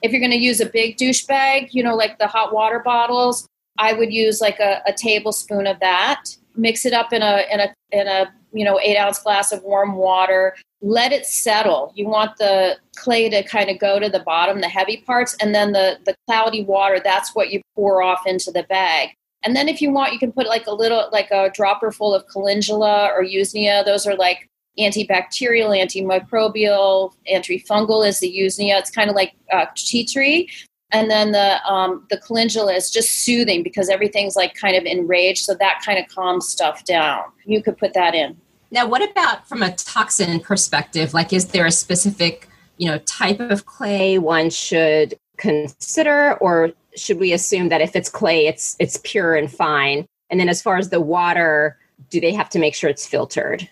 [0.02, 2.80] if you're going to use a big douche bag, you know, like the hot water
[2.80, 6.26] bottles, I would use like a, a tablespoon of that.
[6.56, 9.64] Mix it up in a in a in a you know eight ounce glass of
[9.64, 10.56] warm water.
[10.82, 11.94] Let it settle.
[11.96, 15.56] You want the clay to kind of go to the bottom, the heavy parts, and
[15.56, 17.00] then the the cloudy water.
[17.04, 19.16] That's what you pour off into the bag.
[19.46, 22.14] And then if you want, you can put like a little like a dropper full
[22.14, 23.84] of calendula or usnea.
[23.84, 28.80] Those are like antibacterial, antimicrobial, antifungal is the usnea.
[28.80, 30.50] It's kind of like uh, tea tree.
[30.92, 35.44] And then the um, the calendula is just soothing because everything's like kind of enraged,
[35.44, 37.24] so that kind of calms stuff down.
[37.46, 38.38] You could put that in.
[38.70, 41.14] Now, what about from a toxin perspective?
[41.14, 47.20] Like, is there a specific, you know, type of clay one should consider, or should
[47.20, 50.06] we assume that if it's clay, it's it's pure and fine?
[50.30, 51.78] And then, as far as the water,
[52.10, 53.70] do they have to make sure it's filtered?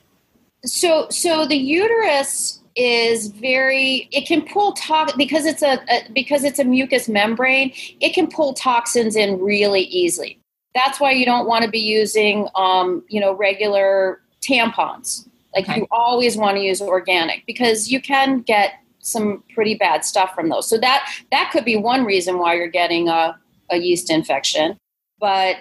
[0.65, 6.43] So so the uterus is very it can pull tox because it's a, a because
[6.43, 10.39] it's a mucous membrane it can pull toxins in really easily
[10.73, 15.79] that's why you don't want to be using um, you know regular tampons like Okay.
[15.79, 20.49] you always want to use organic because you can get some pretty bad stuff from
[20.49, 23.37] those so that that could be one reason why you're getting a,
[23.69, 24.77] a yeast infection
[25.19, 25.57] but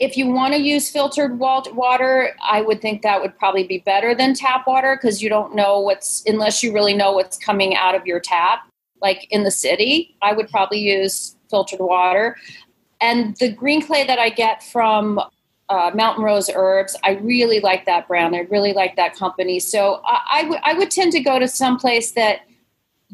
[0.00, 4.14] if you want to use filtered water, I would think that would probably be better
[4.14, 7.94] than tap water because you don't know what's, unless you really know what's coming out
[7.94, 8.60] of your tap.
[9.00, 12.36] Like in the city, I would probably use filtered water.
[13.00, 15.20] And the green clay that I get from
[15.68, 18.34] uh, Mountain Rose Herbs, I really like that brand.
[18.34, 19.60] I really like that company.
[19.60, 22.40] So I, I would- I would tend to go to some place that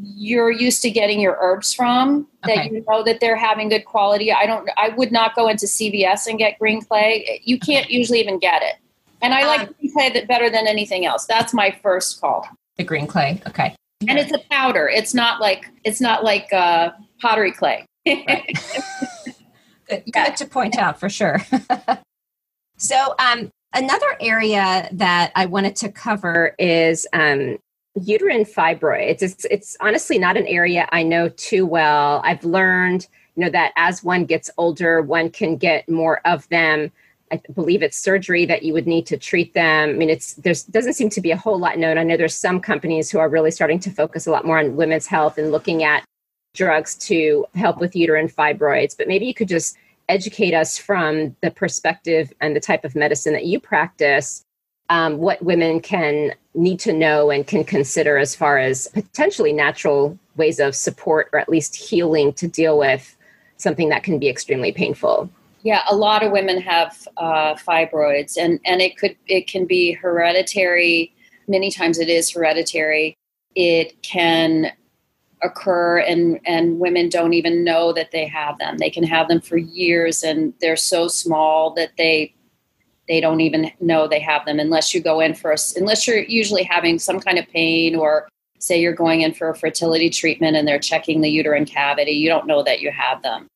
[0.03, 2.71] you're used to getting your herbs from that Okay.
[2.73, 6.27] you know that they're having good quality i don't i would not go into cvs
[6.27, 8.77] and get green clay you can't usually even get it
[9.23, 12.47] and i like Um, green clay that better than anything else that's my first call
[12.77, 13.43] The green clay.
[13.49, 13.75] Okay.
[14.09, 18.57] and it's a powder it's not like it's not like uh, pottery clay Right.
[19.89, 21.39] good, good to point out for sure.
[22.79, 27.59] so, um, another area that I wanted to cover is um,
[28.03, 29.23] uterine fibroids.
[29.23, 32.21] It's it's honestly not an area I know too well.
[32.25, 36.93] I've learned, you know, that as one gets older, one can get more of them.
[37.33, 39.91] I believe it's surgery that you would need to treat them.
[39.91, 41.99] I mean, it's there's doesn't seem to be a whole lot known.
[41.99, 44.77] I know there's some companies who are really starting to focus a lot more on
[44.77, 46.05] women's health and looking at
[46.55, 49.77] drugs to help with uterine fibroids, but maybe you could just
[50.09, 54.43] educate us from the perspective and the type of medicine that you practice,
[54.91, 60.19] um, what women can need to know and can consider as far as potentially natural
[60.37, 63.17] ways of support or at least healing to deal with
[63.57, 65.31] something that can be extremely painful.
[65.63, 69.93] Yeah, a lot of women have uh, fibroids, and and it could it can be
[69.93, 71.13] hereditary.
[71.47, 73.15] Many times it is hereditary.
[73.55, 74.73] It can
[75.43, 78.79] occur, and and women don't even know that they have them.
[78.79, 82.35] They can have them for years, and they're so small that they
[83.11, 86.23] they don't even know they have them unless you go in for a, unless you're
[86.23, 88.29] usually having some kind of pain or
[88.61, 92.13] say you're going in for a fertility treatment and they're checking the uterine cavity.
[92.13, 93.49] You don't know that you have them,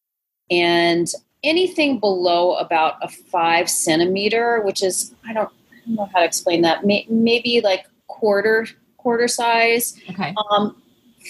[0.50, 1.06] and
[1.44, 6.24] anything below about a five centimeter, which is I don't, I don't know how to
[6.24, 6.84] explain that.
[6.84, 9.96] May, maybe like quarter quarter size.
[10.10, 10.34] Okay.
[10.50, 10.82] Um,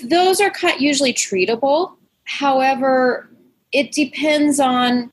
[0.04, 1.96] those are usually treatable.
[2.24, 3.28] However,
[3.70, 5.10] it depends on.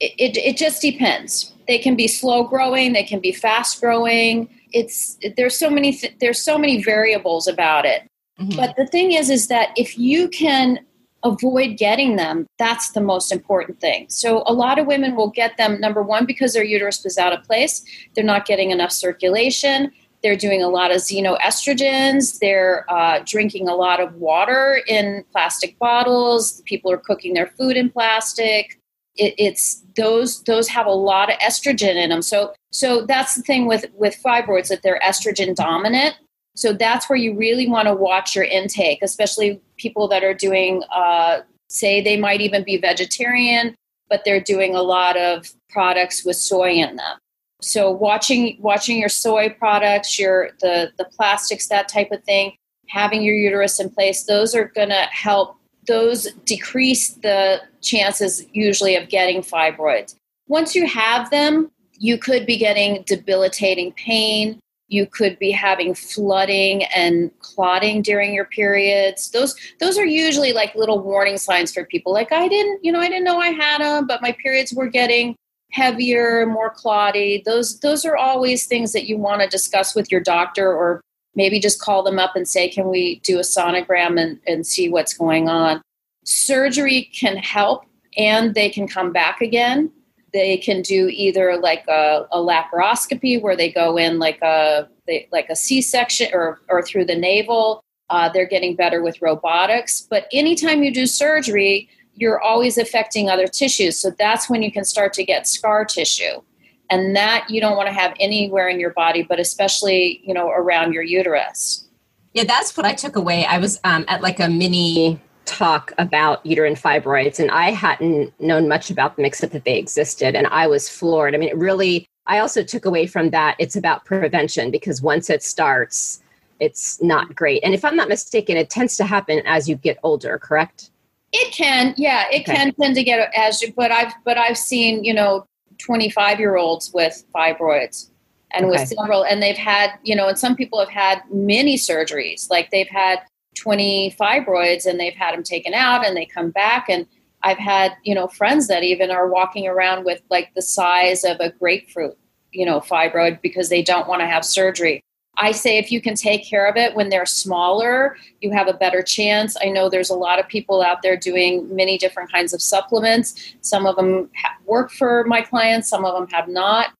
[0.00, 1.52] It, it, it just depends.
[1.70, 2.94] They can be slow growing.
[2.94, 4.48] They can be fast growing.
[4.72, 8.02] It's there's so many th- there's so many variables about it.
[8.40, 8.56] Mhm.
[8.56, 10.80] But the thing is, is that if you can
[11.22, 12.46] avoid getting them.
[12.58, 14.06] That's the most important thing.
[14.08, 17.34] So, a lot of women will get them, number one, because their uterus was out
[17.34, 19.92] of place, they're not getting enough circulation.
[20.22, 22.38] They're doing a lot of xenoestrogens.
[22.38, 26.62] They're uh, drinking a lot of water in plastic bottles.
[26.62, 28.79] People are cooking their food in plastic.
[29.20, 32.22] It, it's those those have a lot of estrogen in them.
[32.22, 36.16] So so that's the thing with with fibroids that they're estrogen dominant.
[36.56, 40.82] So that's where you really want to watch your intake, especially people that are doing,
[40.94, 43.74] uh, say, they might even be vegetarian,
[44.08, 47.18] but they're doing a lot of products with soy in them.
[47.62, 52.52] So watching watching your soy products, your the the plastics, that type of thing,
[52.88, 55.56] having your uterus in place, those are going to help.
[55.86, 60.14] Those decrease the chances usually of getting fibroids.
[60.48, 64.58] Once you have them, you could be getting debilitating pain.
[64.88, 69.30] You could be having flooding and clotting during your periods.
[69.30, 72.12] Those those are usually like little warning signs for people.
[72.12, 74.88] Like i didn't you know i didn't know i had them but my periods were
[74.88, 75.36] getting
[75.70, 77.42] heavier more clotty.
[77.44, 81.00] Those those are always things that you want to discuss with your doctor or
[81.34, 84.88] maybe just call them up and say can we do a sonogram and, and see
[84.88, 85.80] what's going on
[86.24, 87.84] surgery can help
[88.16, 89.90] and they can come back again
[90.32, 95.28] they can do either like a, a laparoscopy where they go in like a they,
[95.32, 97.82] like a C-section or or through the navel.
[98.08, 103.46] Uh, they're getting better with robotics, but anytime you do surgery, you're always affecting other
[103.46, 103.96] tissues.
[104.00, 106.42] So that's when you can start to get scar tissue,
[106.90, 110.50] and that you don't want to have anywhere in your body, but especially you know
[110.50, 111.86] around your uterus.
[112.34, 113.44] Yeah, that's what I took away.
[113.44, 118.68] I was um, at like a mini talk about uterine fibroids, and I hadn't known
[118.68, 121.34] much about them except that they existed, and I was floored.
[121.34, 125.28] I mean, it really, I also took away from that it's about prevention because once
[125.28, 126.22] it starts,
[126.60, 127.64] it's not great.
[127.64, 130.90] And if I'm not mistaken, it tends to happen as you get older, correct?
[131.32, 132.54] It can, yeah, it okay.
[132.54, 135.46] can tend to get as you, but I've, but I've seen, you know,
[135.80, 138.10] 25 year olds with fibroids
[138.52, 138.80] and okay.
[138.80, 142.70] with several, and they've had, you know, and some people have had many surgeries, like
[142.70, 143.20] they've had
[143.56, 147.06] 20 fibroids and they've had them taken out and they come back and
[147.42, 151.38] I've had, you know, friends that even are walking around with like the size of
[151.40, 152.16] a grapefruit,
[152.52, 155.00] you know, fibroid because they don't want to have surgery.
[155.40, 158.74] I say if you can take care of it when they're smaller, you have a
[158.74, 159.56] better chance.
[159.62, 163.54] I know there's a lot of people out there doing many different kinds of supplements.
[163.62, 164.30] Some of them
[164.66, 166.92] work for my clients, some of them have not.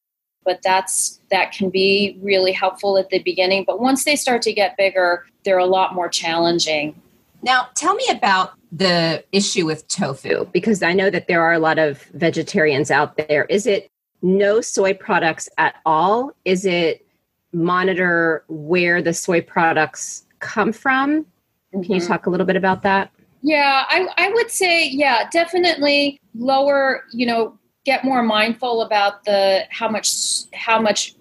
[0.42, 3.64] But that's that can be really helpful at the beginning.
[3.66, 7.00] But once they start to get bigger they're a lot more challenging.
[7.42, 11.58] Now tell me about the issue with tofu because i know that there are a
[11.58, 13.44] lot of vegetarians out there.
[13.46, 13.88] Is it
[14.22, 16.32] no soy products at all?
[16.44, 17.04] Is it
[17.52, 21.26] monitor where the soy products come from.
[21.72, 21.94] Can mm-hmm.
[21.94, 23.10] you talk a little bit about that?
[23.42, 29.64] Yeah I, I would say yeah definitely lower you know get more mindful about the
[29.70, 31.14] how much how much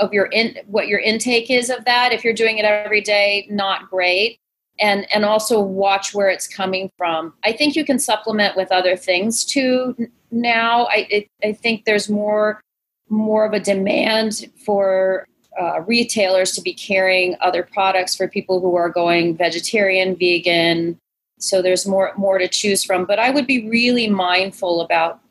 [0.00, 2.12] of your in what your intake is of that.
[2.12, 4.38] If you're doing it every day not great.
[4.80, 7.34] And and also watch where it's coming from.
[7.44, 9.94] I think you can supplement with other things too
[10.30, 10.86] now.
[10.86, 12.60] I it, i think there's more
[13.08, 15.26] more of a demand for
[15.60, 20.98] uh, retailers to be carrying other products for people who are going vegetarian vegan
[21.38, 25.22] so there's more more to choose from but i would be really mindful about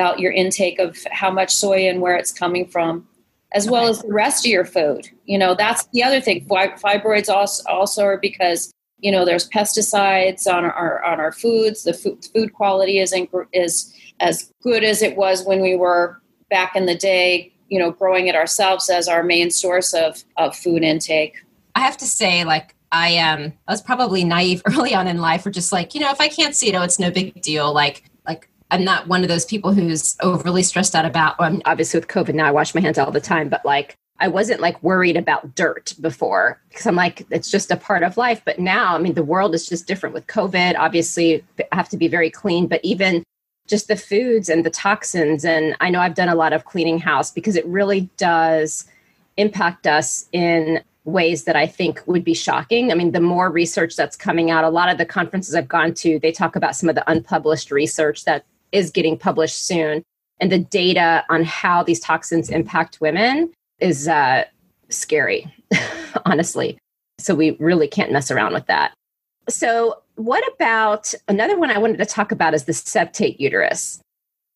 [0.00, 3.06] about your intake of how much soy and where it's coming from,
[3.52, 5.08] as well as the rest of your food.
[5.26, 6.46] You know, that's the other thing.
[6.46, 11.84] Fibroids also, also are because you know there's pesticides on our on our foods.
[11.84, 16.74] The food, food quality isn't is as good as it was when we were back
[16.74, 17.52] in the day.
[17.70, 21.42] You know, growing it ourselves as our main source of of food intake.
[21.74, 25.46] I have to say, like I um I was probably naive early on in life,
[25.46, 27.72] or just like you know, if I can't see it, oh, it's no big deal.
[27.72, 31.38] Like like I'm not one of those people who's overly stressed out about.
[31.38, 33.96] Well, I'm obviously with COVID now, I wash my hands all the time, but like
[34.20, 38.16] I wasn't like worried about dirt before because I'm like it's just a part of
[38.16, 38.42] life.
[38.44, 40.76] But now, I mean, the world is just different with COVID.
[40.78, 41.42] Obviously,
[41.72, 43.24] I have to be very clean, but even
[43.70, 45.44] just the foods and the toxins.
[45.44, 48.84] And I know I've done a lot of cleaning house because it really does
[49.36, 52.92] impact us in ways that I think would be shocking.
[52.92, 55.94] I mean, the more research that's coming out, a lot of the conferences I've gone
[55.94, 60.02] to, they talk about some of the unpublished research that is getting published soon.
[60.40, 64.44] And the data on how these toxins impact women is uh,
[64.88, 65.52] scary,
[66.26, 66.78] honestly.
[67.18, 68.92] So we really can't mess around with that.
[69.48, 74.00] So, what about another one I wanted to talk about is the septate uterus.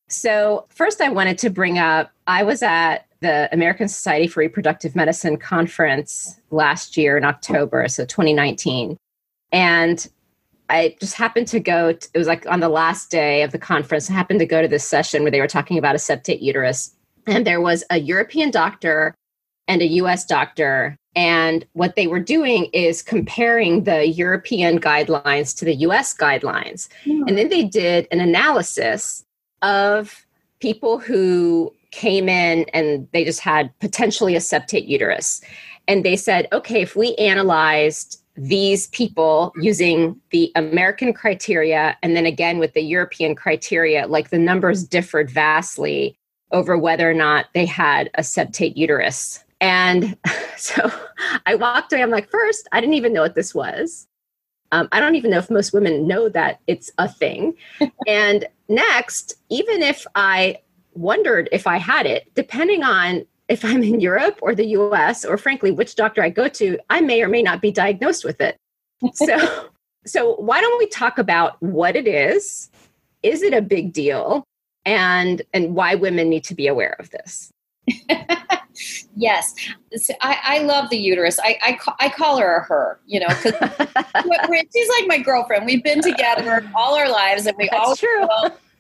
[0.09, 4.95] So, first, I wanted to bring up I was at the American Society for Reproductive
[4.95, 8.99] Medicine conference last year in October, so 2019.
[9.53, 10.07] And
[10.69, 13.59] I just happened to go, to, it was like on the last day of the
[13.59, 16.43] conference, I happened to go to this session where they were talking about a septate
[16.43, 16.95] uterus.
[17.27, 19.15] And there was a European doctor
[19.67, 20.97] and a US doctor.
[21.17, 26.89] And what they were doing is comparing the European guidelines to the US guidelines.
[27.05, 27.29] Mm.
[27.29, 29.25] And then they did an analysis
[29.63, 30.27] of
[30.61, 35.41] people who came in and they just had potentially a septate uterus.
[35.87, 42.27] And they said, okay, if we analyzed these people using the American criteria and then
[42.27, 46.19] again with the European criteria, like the numbers differed vastly
[46.51, 49.44] over whether or not they had a septate uterus.
[49.65, 50.19] And
[50.59, 50.93] so
[51.47, 52.03] I walked away.
[52.03, 54.07] I'm like, first, I didn't even know what this was.
[54.73, 57.55] Um, I don't even know if most women know that it's a thing.
[58.07, 60.59] and next, even if I
[60.93, 65.39] wondered if I had it, depending on if I'm in Europe or the US, or
[65.39, 68.57] frankly, which doctor I go to, I may or may not be diagnosed with it.
[69.15, 69.69] So,
[70.07, 72.71] so why don't we talk about what it is?
[73.23, 74.45] Is it a big deal?
[74.85, 77.51] And and why women need to be aware of this.
[79.17, 79.55] Yes,
[80.21, 81.39] I, I, love the uterus.
[81.39, 83.53] I, I, I call her a her, you know, because
[84.75, 85.67] she's like my girlfriend.
[85.67, 88.27] We've been together all our lives, and we That's all true.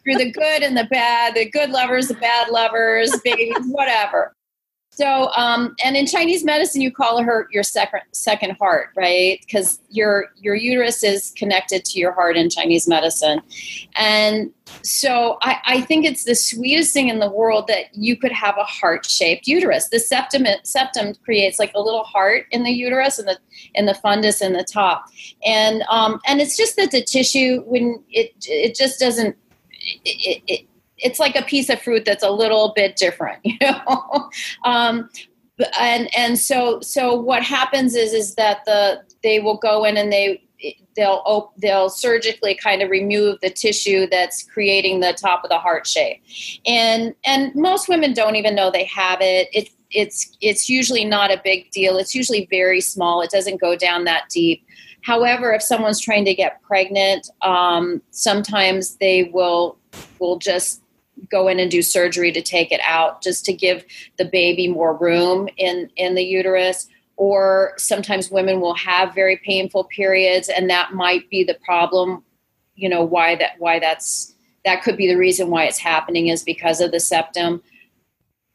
[0.04, 4.34] through the good and the bad, the good lovers, the bad lovers, babies, whatever.
[4.96, 9.40] So, um, and in Chinese medicine, you call her your second second heart, right?
[9.40, 13.40] Because your your uterus is connected to your heart in Chinese medicine,
[13.96, 18.30] and so I, I think it's the sweetest thing in the world that you could
[18.30, 19.88] have a heart shaped uterus.
[19.88, 23.38] The septum septum creates like a little heart in the uterus and the
[23.74, 25.06] in the fundus in the top,
[25.44, 29.36] and um, and it's just that the tissue when it it just doesn't
[30.04, 30.68] it, it,
[30.98, 34.30] it's like a piece of fruit that's a little bit different, you know.
[34.64, 35.08] um,
[35.78, 40.12] and and so so what happens is is that the they will go in and
[40.12, 40.42] they
[40.96, 45.86] they'll they'll surgically kind of remove the tissue that's creating the top of the heart
[45.86, 46.22] shape.
[46.66, 49.48] And and most women don't even know they have it.
[49.52, 51.98] It it's it's usually not a big deal.
[51.98, 53.20] It's usually very small.
[53.22, 54.66] It doesn't go down that deep.
[55.02, 59.78] However if someone's trying to get pregnant um, sometimes they will
[60.18, 60.80] will just
[61.30, 63.84] go in and do surgery to take it out just to give
[64.18, 69.84] the baby more room in in the uterus or sometimes women will have very painful
[69.84, 72.24] periods and that might be the problem
[72.74, 76.42] you know why that why that's that could be the reason why it's happening is
[76.42, 77.62] because of the septum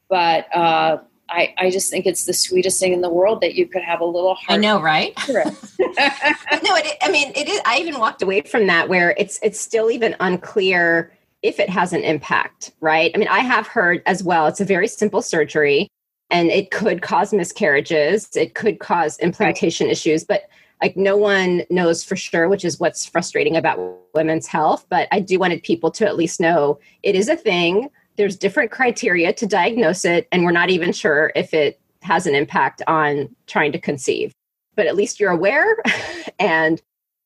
[0.08, 0.98] but uh
[1.32, 4.00] I, I just think it's the sweetest thing in the world that you could have
[4.00, 4.50] a little heart.
[4.50, 5.16] I know, right?
[5.28, 5.44] no,
[5.78, 7.60] it, I mean, it is.
[7.64, 11.12] I even walked away from that where it's it's still even unclear
[11.42, 13.10] if it has an impact, right?
[13.14, 15.88] I mean, I have heard as well, it's a very simple surgery
[16.30, 19.92] and it could cause miscarriages, it could cause implantation right.
[19.92, 20.48] issues, but
[20.80, 23.78] like no one knows for sure, which is what's frustrating about
[24.14, 24.86] women's health.
[24.88, 27.90] But I do wanted people to at least know it is a thing.
[28.16, 32.34] There's different criteria to diagnose it, and we're not even sure if it has an
[32.34, 34.32] impact on trying to conceive.
[34.74, 35.76] But at least you're aware,
[36.38, 36.80] and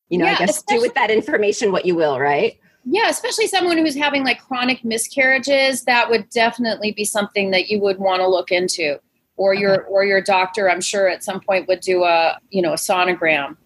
[0.08, 2.58] you know, yeah, I guess do with that information what you will, right?
[2.84, 7.80] Yeah especially someone who's having like chronic miscarriages that would definitely be something that you
[7.80, 8.98] would want to look into.
[9.36, 9.90] Or your uh-huh.
[9.90, 13.56] or your doctor i'm sure at some point would do a you know a sonogram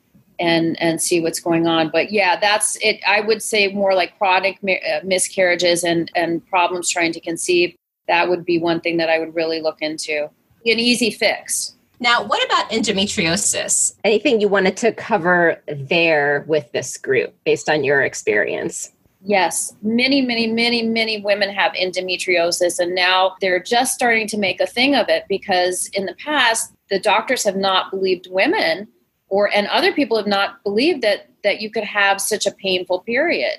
[0.41, 1.91] and and see what's going on.
[1.91, 6.91] But yeah that's it i would say more like chronic uh, miscarriages and and problems
[6.91, 7.77] trying to conceive.
[8.07, 10.31] That would be one thing that i would really look into.
[10.65, 11.75] An easy fix.
[12.01, 13.95] Now what about endometriosis?
[14.05, 18.91] Anything you wanted to cover there with this group based on your experience
[19.21, 24.61] Yes, many, many, many, many women have endometriosis, and now they're just starting to make
[24.61, 28.87] a thing of it because in the past, the doctors have not believed women,
[29.29, 33.01] or and other people have not believed that that you could have such a painful
[33.01, 33.59] period.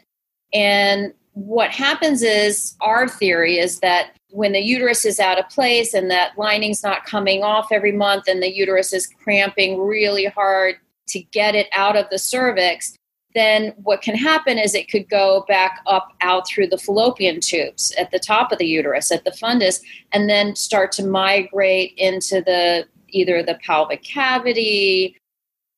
[0.54, 5.94] And what happens is our theory is that when the uterus is out of place
[5.94, 10.76] and that lining's not coming off every month and the uterus is cramping really hard
[11.08, 12.96] to get it out of the cervix
[13.40, 17.92] then what can happen is it could go back up out through the fallopian tubes
[17.98, 19.82] at the top of the uterus at the fundus
[20.12, 25.16] and then start to migrate into the either the pelvic cavity.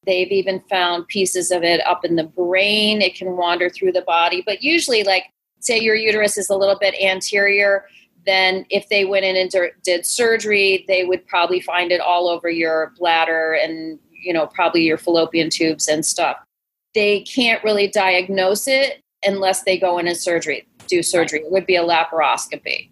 [0.06, 3.02] They've even found pieces of it up in the brain.
[3.02, 4.44] It can wander through the body.
[4.46, 5.26] But usually like
[5.60, 7.86] say your uterus is a little bit anterior
[8.24, 9.52] then if they went in and
[9.84, 14.82] did surgery they would probably find it all over your bladder and you know probably
[14.82, 16.38] your fallopian tubes and stuff
[16.94, 21.42] they can't really diagnose it unless they go in and surgery, do surgery.
[21.42, 22.92] It would be a laparoscopy.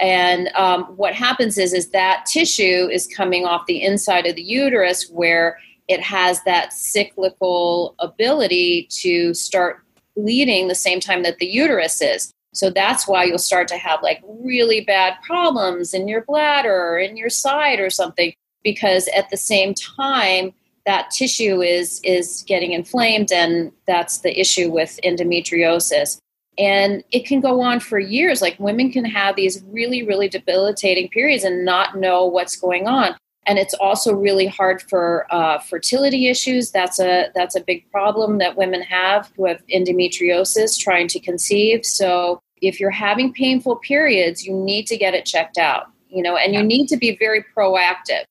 [0.00, 4.42] And um, what happens is, is that tissue is coming off the inside of the
[4.42, 9.82] uterus where it has that cyclical ability to start
[10.14, 12.32] bleeding the same time that the uterus is.
[12.54, 16.98] So that's why you'll start to have like really bad problems in your bladder or
[16.98, 20.52] in your side or something because at the same time
[20.88, 26.16] that tissue is is getting inflamed and that's the issue with endometriosis
[26.56, 31.06] and it can go on for years like women can have these really really debilitating
[31.10, 33.14] periods and not know what's going on
[33.46, 36.70] and it's also really hard for uh, fertility issues.
[36.70, 41.86] That's a that's a big problem that women have who have endometriosis trying to conceive.
[41.86, 45.86] So if you're having painful periods, you need to get it checked out.
[46.10, 48.24] You know, and you need to be very proactive.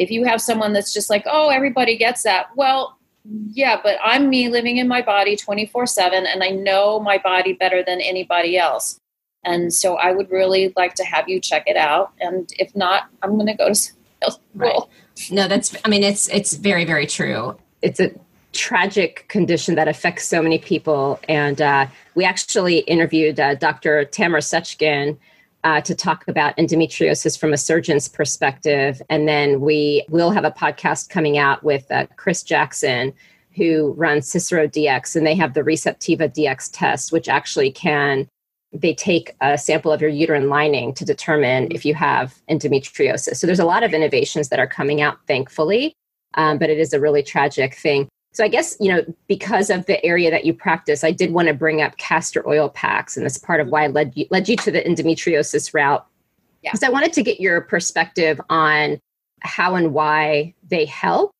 [0.00, 2.98] If you have someone that's just like, oh, everybody gets that, well,
[3.52, 7.52] yeah, but I'm me living in my body 24 7, and I know my body
[7.52, 8.98] better than anybody else.
[9.44, 12.12] And so I would really like to have you check it out.
[12.18, 13.92] And if not, I'm going to go to
[14.54, 14.80] right.
[15.30, 15.76] No, that's.
[15.84, 17.56] I mean, it's it's very very true.
[17.82, 18.10] It's a
[18.52, 24.04] tragic condition that affects so many people, and uh, we actually interviewed uh, Dr.
[24.04, 25.18] Tamer Seckin.
[25.62, 29.02] Uh, to talk about endometriosis from a surgeon's perspective.
[29.10, 33.12] And then we will have a podcast coming out with uh, Chris Jackson,
[33.54, 38.26] who runs Cicero DX, and they have the Receptiva DX test, which actually can
[38.72, 43.36] they take a sample of your uterine lining to determine if you have endometriosis.
[43.36, 45.92] So there's a lot of innovations that are coming out, thankfully,
[46.34, 48.08] um, but it is a really tragic thing.
[48.32, 51.48] So I guess you know because of the area that you practice, I did want
[51.48, 54.48] to bring up castor oil packs, and that's part of why I led you, led
[54.48, 56.06] you to the endometriosis route.
[56.62, 56.88] Because yeah.
[56.88, 59.00] I wanted to get your perspective on
[59.40, 61.32] how and why they help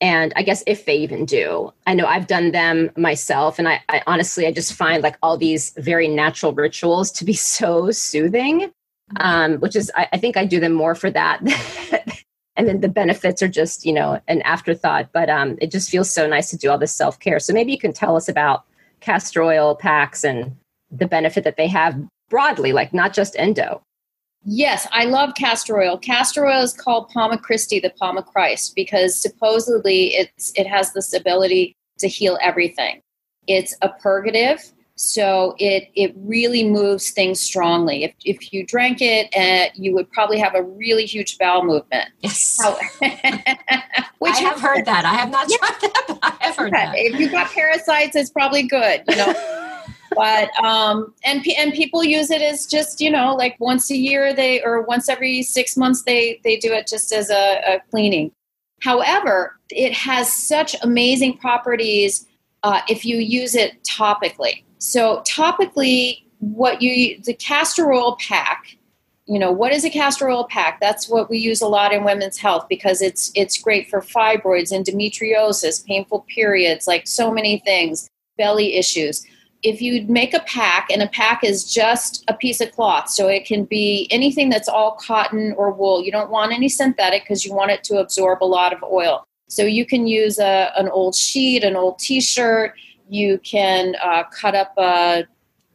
[0.00, 3.82] and i guess if they even do i know i've done them myself and I,
[3.88, 8.72] I, honestly i just find like all these very natural rituals to be so soothing
[9.20, 11.40] um, which is I, I, think i do them more for that
[12.58, 16.10] and then the benefits are just you know an afterthought but um, it just feels
[16.10, 18.64] so nice to do all this self-care so maybe you can tell us about
[19.00, 20.54] castor oil packs and
[20.90, 21.98] the benefit that they have
[22.28, 23.80] broadly like not just endo
[24.44, 25.98] Yes, I love castor oil.
[25.98, 30.92] Castor oil is called Palma Christi, the palm of Christ, because supposedly it's it has
[30.92, 33.00] this ability to heal everything.
[33.46, 38.02] It's a purgative, so it it really moves things strongly.
[38.02, 42.10] If if you drank it, uh, you would probably have a really huge bowel movement.
[42.20, 42.58] Yes,
[44.18, 45.04] which I have heard that.
[45.04, 46.94] I have not tried that, but I have heard that.
[46.96, 49.04] If you've got parasites, it's probably good.
[49.08, 49.64] You know.
[50.16, 54.32] but um and and people use it as just you know like once a year
[54.32, 58.32] they or once every six months they they do it just as a, a cleaning
[58.80, 62.26] however it has such amazing properties
[62.62, 68.76] uh, if you use it topically so topically what you the castor oil pack
[69.26, 72.04] you know what is a castor oil pack that's what we use a lot in
[72.04, 78.08] women's health because it's it's great for fibroids endometriosis painful periods like so many things
[78.36, 79.26] belly issues
[79.62, 83.26] if you make a pack, and a pack is just a piece of cloth, so
[83.26, 86.02] it can be anything that's all cotton or wool.
[86.02, 89.24] You don't want any synthetic because you want it to absorb a lot of oil.
[89.48, 92.74] So you can use a, an old sheet, an old t shirt,
[93.08, 95.24] you can uh, cut up a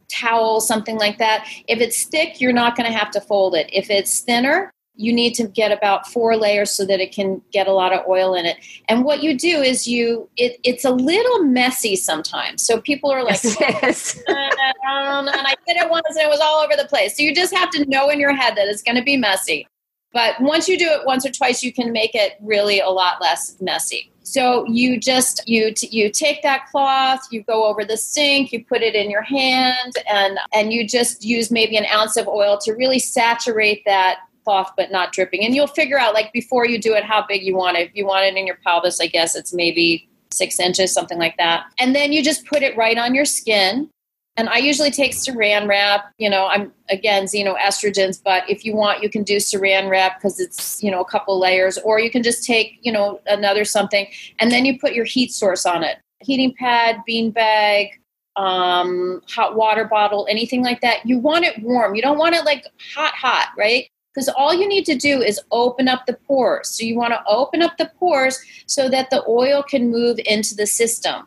[0.08, 1.46] towel, something like that.
[1.68, 3.68] If it's thick, you're not going to have to fold it.
[3.72, 7.66] If it's thinner, you need to get about four layers so that it can get
[7.66, 8.58] a lot of oil in it.
[8.88, 12.64] And what you do is you it, it's a little messy sometimes.
[12.64, 16.62] So people are like, yes, oh, and I did it once and it was all
[16.62, 17.16] over the place.
[17.16, 19.66] So you just have to know in your head that it's going to be messy.
[20.12, 23.20] But once you do it once or twice, you can make it really a lot
[23.20, 24.12] less messy.
[24.24, 28.64] So you just you t- you take that cloth, you go over the sink, you
[28.64, 32.58] put it in your hand, and and you just use maybe an ounce of oil
[32.62, 35.44] to really saturate that cloth but not dripping.
[35.44, 37.88] And you'll figure out like before you do it how big you want it.
[37.88, 41.36] If you want it in your pelvis, I guess it's maybe six inches, something like
[41.36, 41.66] that.
[41.78, 43.88] And then you just put it right on your skin.
[44.36, 46.12] And I usually take saran wrap.
[46.18, 50.40] You know, I'm again xenoestrogens, but if you want, you can do saran wrap because
[50.40, 54.06] it's you know a couple layers, or you can just take you know another something,
[54.40, 57.88] and then you put your heat source on it: heating pad, bean bag,
[58.36, 61.06] um, hot water bottle, anything like that.
[61.06, 61.94] You want it warm.
[61.94, 63.88] You don't want it like hot, hot, right?
[64.14, 66.68] because all you need to do is open up the pores.
[66.68, 70.54] So you want to open up the pores so that the oil can move into
[70.54, 71.26] the system.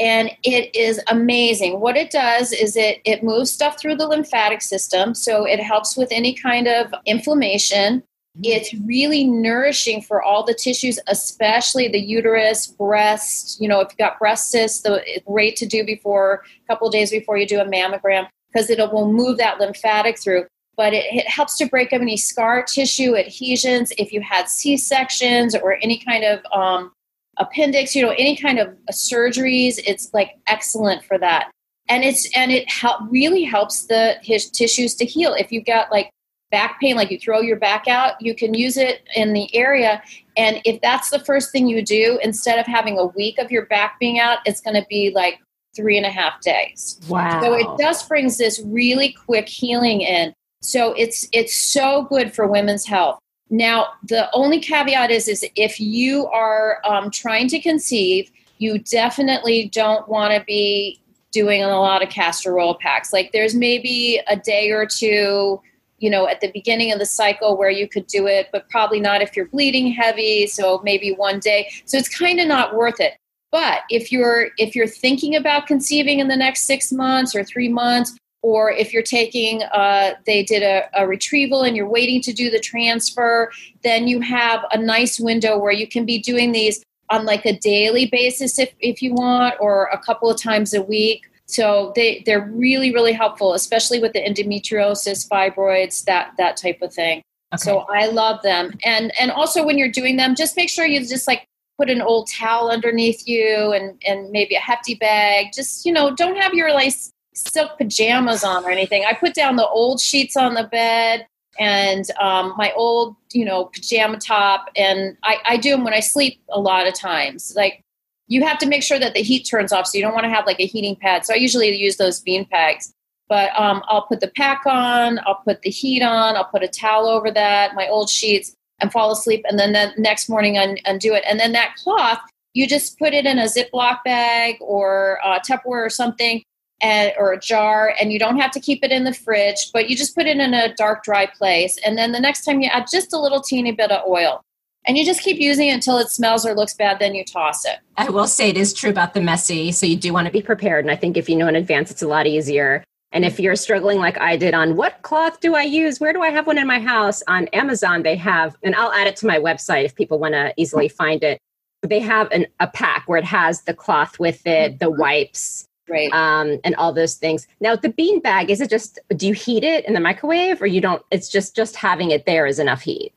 [0.00, 1.80] And it is amazing.
[1.80, 5.14] What it does is it, it moves stuff through the lymphatic system.
[5.14, 8.02] So it helps with any kind of inflammation.
[8.42, 13.60] It's really nourishing for all the tissues, especially the uterus, breast.
[13.60, 16.90] You know, if you've got breast cysts, the, it's great to do before a couple
[16.90, 21.04] days before you do a mammogram because it will move that lymphatic through but it,
[21.12, 25.98] it, helps to break up any scar tissue adhesions if you had c-sections or any
[25.98, 26.90] kind of um,
[27.38, 31.50] appendix, you know, any kind of surgeries, it's like excellent for that.
[31.88, 35.34] And it's and it help, really helps the his tissues to heal.
[35.34, 36.10] If you've got like
[36.50, 40.02] back pain, like you throw your back out, you can use it in the area.
[40.36, 43.66] And if that's the first thing you do, instead of having a week of your
[43.66, 45.40] back being out, it's going to be like
[45.74, 47.00] three and a half days.
[47.08, 47.42] Wow.
[47.42, 50.32] So it just brings this really quick healing in.
[50.62, 53.18] So it's it's so good for women's health.
[53.50, 59.68] Now the only caveat is is if you are um, trying to conceive, you definitely
[59.68, 61.00] don't want to be
[61.32, 63.12] doing a lot of castor oil packs.
[63.12, 65.60] Like there's maybe a day or two
[65.98, 69.00] you know at the beginning of the cycle where you could do it but probably
[69.00, 73.00] not if you're bleeding heavy so maybe one day so it's kind of not worth
[73.00, 73.14] it
[73.52, 77.68] but if you're if you're thinking about conceiving in the next six months or three
[77.68, 82.32] months or if you're taking uh, they did a, a retrieval and you're waiting to
[82.32, 83.50] do the transfer
[83.82, 87.58] then you have a nice window where you can be doing these on like a
[87.58, 92.22] daily basis if, if you want or a couple of times a week so they
[92.24, 97.22] they're really really helpful, especially with the endometriosis, fibroids, that that type of thing.
[97.54, 97.62] Okay.
[97.62, 101.00] So I love them, and and also when you're doing them, just make sure you
[101.00, 101.46] just like
[101.78, 105.48] put an old towel underneath you and and maybe a hefty bag.
[105.52, 106.94] Just you know, don't have your like
[107.34, 109.04] silk pajamas on or anything.
[109.04, 111.26] I put down the old sheets on the bed
[111.58, 116.00] and um, my old you know pajama top and I, I do them when i
[116.00, 117.84] sleep a lot of times like
[118.26, 119.86] you have to make sure that the heat turns off.
[119.86, 121.26] So you don't want to have like a heating pad.
[121.26, 122.92] So I usually use those bean pags.
[123.28, 126.68] But um, I'll put the pack on, I'll put the heat on, I'll put a
[126.68, 129.44] towel over that, my old sheets, and fall asleep.
[129.48, 131.24] And then the next morning un- undo it.
[131.26, 132.20] And then that cloth,
[132.52, 136.42] you just put it in a Ziploc bag or uh, Tupperware or something,
[136.80, 139.88] and, or a jar, and you don't have to keep it in the fridge, but
[139.88, 141.78] you just put it in a dark, dry place.
[141.84, 144.42] And then the next time you add just a little teeny bit of oil
[144.86, 147.64] and you just keep using it until it smells or looks bad then you toss
[147.64, 147.78] it.
[147.96, 150.42] I will say it is true about the messy so you do want to be
[150.42, 152.84] prepared and i think if you know in advance it's a lot easier.
[153.12, 156.00] And if you're struggling like i did on what cloth do i use?
[156.00, 157.22] Where do i have one in my house?
[157.28, 160.52] on amazon they have and i'll add it to my website if people want to
[160.56, 161.38] easily find it.
[161.82, 166.12] They have an, a pack where it has the cloth with it the wipes right.
[166.12, 167.46] Um, and all those things.
[167.60, 170.66] Now the bean bag is it just do you heat it in the microwave or
[170.66, 173.12] you don't it's just just having it there is enough heat?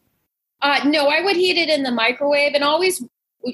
[0.61, 3.03] Uh, no, I would heat it in the microwave and always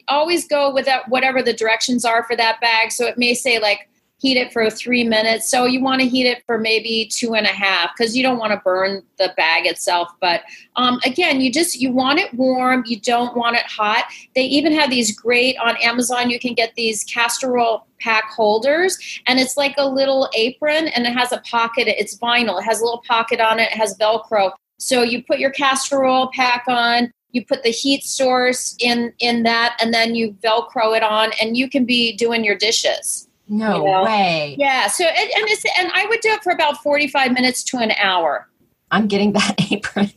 [0.08, 2.92] always go with that whatever the directions are for that bag.
[2.92, 3.90] So it may say like
[4.24, 5.52] heat it for three minutes.
[5.52, 8.40] So you want to heat it for maybe two and a half because you don't
[8.40, 10.14] want to burn the bag itself.
[10.22, 10.44] But
[10.78, 12.84] um, again, you just you want it warm.
[12.88, 14.06] You don't want it hot.
[14.34, 16.30] They even have these great on Amazon.
[16.30, 18.98] You can get these castor oil pack holders,
[19.28, 21.90] and it's like a little apron, and it has a pocket.
[21.90, 22.62] It's vinyl.
[22.62, 23.74] It has a little pocket on it.
[23.74, 24.54] It has Velcro.
[24.80, 29.44] So you put your castor oil pack on, you put the heat source in in
[29.44, 33.28] that, and then you Velcro it on, and you can be doing your dishes.
[33.48, 34.04] No you know?
[34.04, 34.56] way.
[34.58, 34.88] Yeah.
[34.88, 37.78] So and, and it's and I would do it for about forty five minutes to
[37.78, 38.48] an hour.
[38.92, 40.12] I'm getting that apron.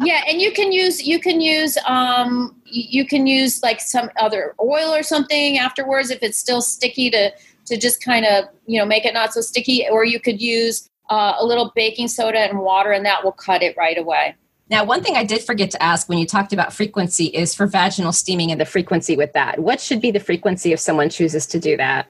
[0.00, 4.54] yeah, and you can use you can use um you can use like some other
[4.60, 7.30] oil or something afterwards if it's still sticky to
[7.66, 10.88] to just kind of you know make it not so sticky, or you could use
[11.10, 14.34] uh, a little baking soda and water, and that will cut it right away.
[14.68, 17.66] Now, one thing I did forget to ask when you talked about frequency is for
[17.66, 19.60] vaginal steaming and the frequency with that.
[19.60, 22.08] What should be the frequency if someone chooses to do that?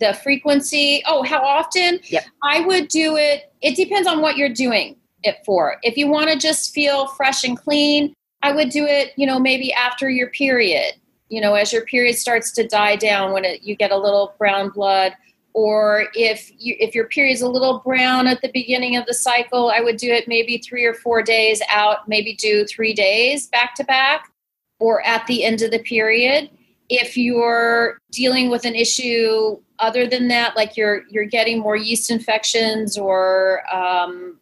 [0.00, 2.00] The frequency, oh, how often?
[2.04, 2.24] Yep.
[2.42, 5.78] I would do it, it depends on what you're doing it for.
[5.82, 9.40] If you want to just feel fresh and clean, I would do it, you know,
[9.40, 10.94] maybe after your period.
[11.28, 14.34] You know, as your period starts to die down, when it, you get a little
[14.38, 15.14] brown blood,
[15.52, 19.70] or if you, if your period's a little brown at the beginning of the cycle,
[19.70, 23.74] I would do it maybe three or four days out, maybe do three days back
[23.74, 24.30] to back,
[24.78, 26.48] or at the end of the period.
[26.88, 32.10] If you're dealing with an issue other than that, like you're you're getting more yeast
[32.10, 34.38] infections or um,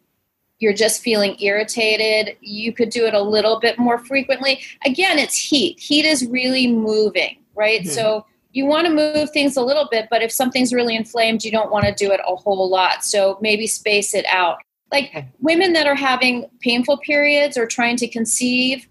[0.59, 4.61] you're just feeling irritated, you could do it a little bit more frequently.
[4.85, 5.79] Again, it's heat.
[5.79, 7.81] Heat is really moving, right?
[7.81, 7.89] Mm-hmm.
[7.89, 11.51] So you want to move things a little bit, but if something's really inflamed, you
[11.51, 13.03] don't want to do it a whole lot.
[13.03, 14.57] So maybe space it out.
[14.91, 18.87] Like women that are having painful periods or trying to conceive,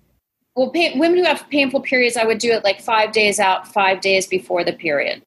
[0.57, 4.01] well, women who have painful periods, I would do it like five days out, five
[4.01, 5.23] days before the period.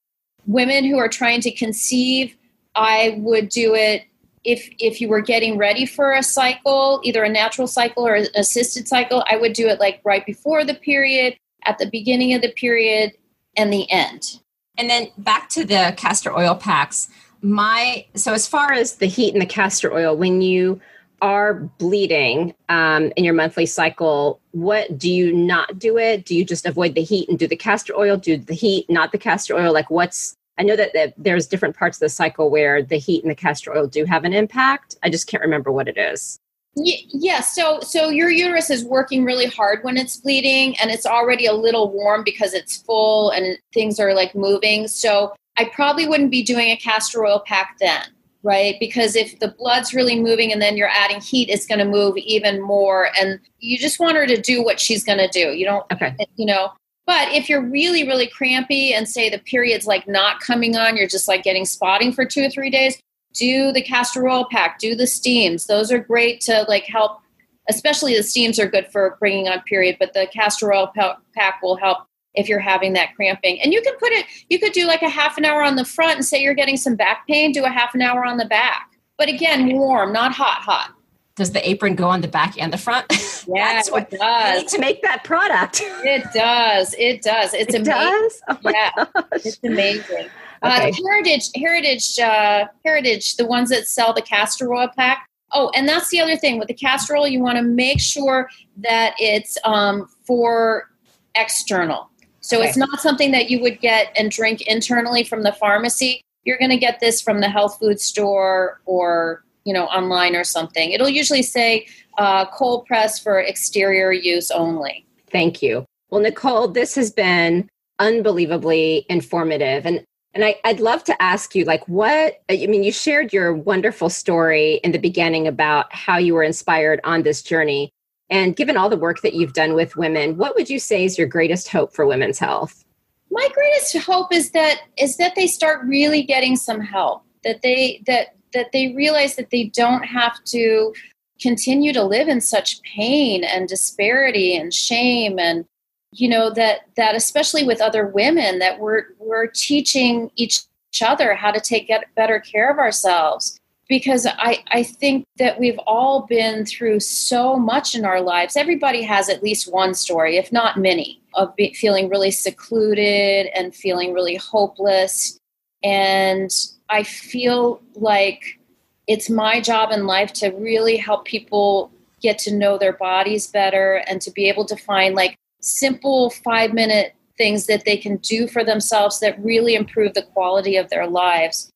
[0.48, 2.36] Women who are trying to conceive,
[2.76, 4.04] I would do it
[4.44, 8.28] if if you were getting ready for a cycle, either a natural cycle or an
[8.36, 9.24] assisted cycle.
[9.30, 13.14] I would do it like right before the period, at the beginning of the period,
[13.56, 14.40] and the end.
[14.78, 17.08] And then back to the castor oil packs.
[17.42, 20.82] My so as far as the heat and the castor oil, when you
[21.22, 26.26] are bleeding um, in your monthly cycle, what do you not do it?
[26.26, 28.18] Do you just avoid the heat and do the castor oil?
[28.18, 29.74] Do the heat, not the castor oil?
[29.74, 33.24] Like, what's I know that, that there's different parts of the cycle where the heat
[33.24, 34.98] and the castor oil do have an impact.
[35.02, 36.38] I just can't remember what it is.
[36.76, 41.46] Yeah, so so your uterus is working really hard when it's bleeding and it's already
[41.46, 44.88] a little warm because it's full and things are like moving.
[44.88, 48.04] So I probably wouldn't be doing a castor oil pack then,
[48.44, 48.76] right?
[48.80, 52.18] Because if the blood's really moving and then you're adding heat, it's going to move
[52.18, 55.52] even more and you just want her to do what she's going to do.
[55.52, 56.16] You don't okay.
[56.38, 56.72] you know,
[57.06, 61.08] but if you're really, really crampy and say the period's like not coming on, you're
[61.08, 63.00] just like getting spotting for two or three days,
[63.34, 65.66] do the castor oil pack, do the steams.
[65.66, 67.20] Those are great to like help,
[67.68, 70.94] especially the steams are good for bringing on period, but the castor oil
[71.36, 72.06] pack will help
[72.36, 73.60] if you're having that cramping.
[73.62, 75.86] And you can put it, you could do like a half an hour on the
[75.86, 78.46] front and say you're getting some back pain, do a half an hour on the
[78.46, 78.92] back.
[79.18, 80.94] But again, warm, not hot, hot
[81.40, 83.12] does the apron go on the back and the front?
[83.48, 84.62] Yeah, That's what it does.
[84.62, 85.82] need to make that product.
[85.82, 86.94] It does.
[87.00, 87.56] It does.
[87.56, 88.12] It's it amazing.
[88.22, 88.42] Does?
[88.48, 89.24] Oh yeah, gosh.
[89.34, 90.28] it's amazing.
[90.62, 90.90] Uh, okay.
[90.90, 95.28] Uh, Heritage, Heritage, uh, Heritage, the ones that sell the castor oil pack.
[95.52, 97.28] Oh, and that's the other thing with the castor oil.
[97.28, 100.92] You want to make sure that it's um, for
[101.34, 102.12] external.
[102.50, 102.68] So okay.
[102.68, 106.24] it's not something that you would get and drink internally from the pharmacy.
[106.46, 110.44] You're going to get this from the health food store or you know online or
[110.44, 111.86] something it'll usually say
[112.18, 117.70] uh, cold press for exterior use only thank you well nicole this has been
[118.00, 122.92] unbelievably informative and and I, would love to ask you, like, what, I mean, you
[122.92, 127.90] shared your wonderful story in the beginning about how you were inspired on this journey.
[128.30, 131.18] And given all the work that you've done with women, what would you say is
[131.18, 132.84] your greatest hope for women's health?
[133.32, 137.24] My greatest hope is that is that they start really getting some help.
[137.44, 140.94] That they that that they realize that they don't have to
[141.42, 145.66] continue to live in such pain and disparity and shame and
[146.12, 150.62] you know that that especially with other women that we're we're teaching each
[151.02, 153.59] other how to take better care of ourselves
[153.90, 158.56] because I, I think that we've all been through so much in our lives.
[158.56, 163.76] Everybody has at least one story, if not many, of be, feeling really secluded and
[163.76, 165.40] feeling really hopeless.
[165.84, 166.52] And
[166.90, 168.60] I feel like
[169.08, 174.04] it's my job in life to really help people get to know their bodies better
[174.08, 178.48] and to be able to find like simple five minute things that they can do
[178.48, 181.72] for themselves that really improve the quality of their lives.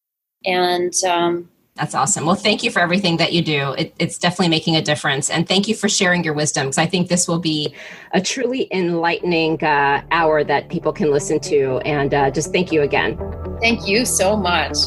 [0.46, 2.26] And um, that's awesome.
[2.26, 3.74] Well, thank you for everything that you do.
[3.74, 5.32] It, it's definitely making a difference.
[5.32, 7.74] And thank you for sharing your wisdom because I think this will be
[8.14, 11.80] a truly enlightening uh, hour that people can listen to.
[11.80, 13.18] And uh, just thank you again.
[13.60, 14.78] Thank you so much.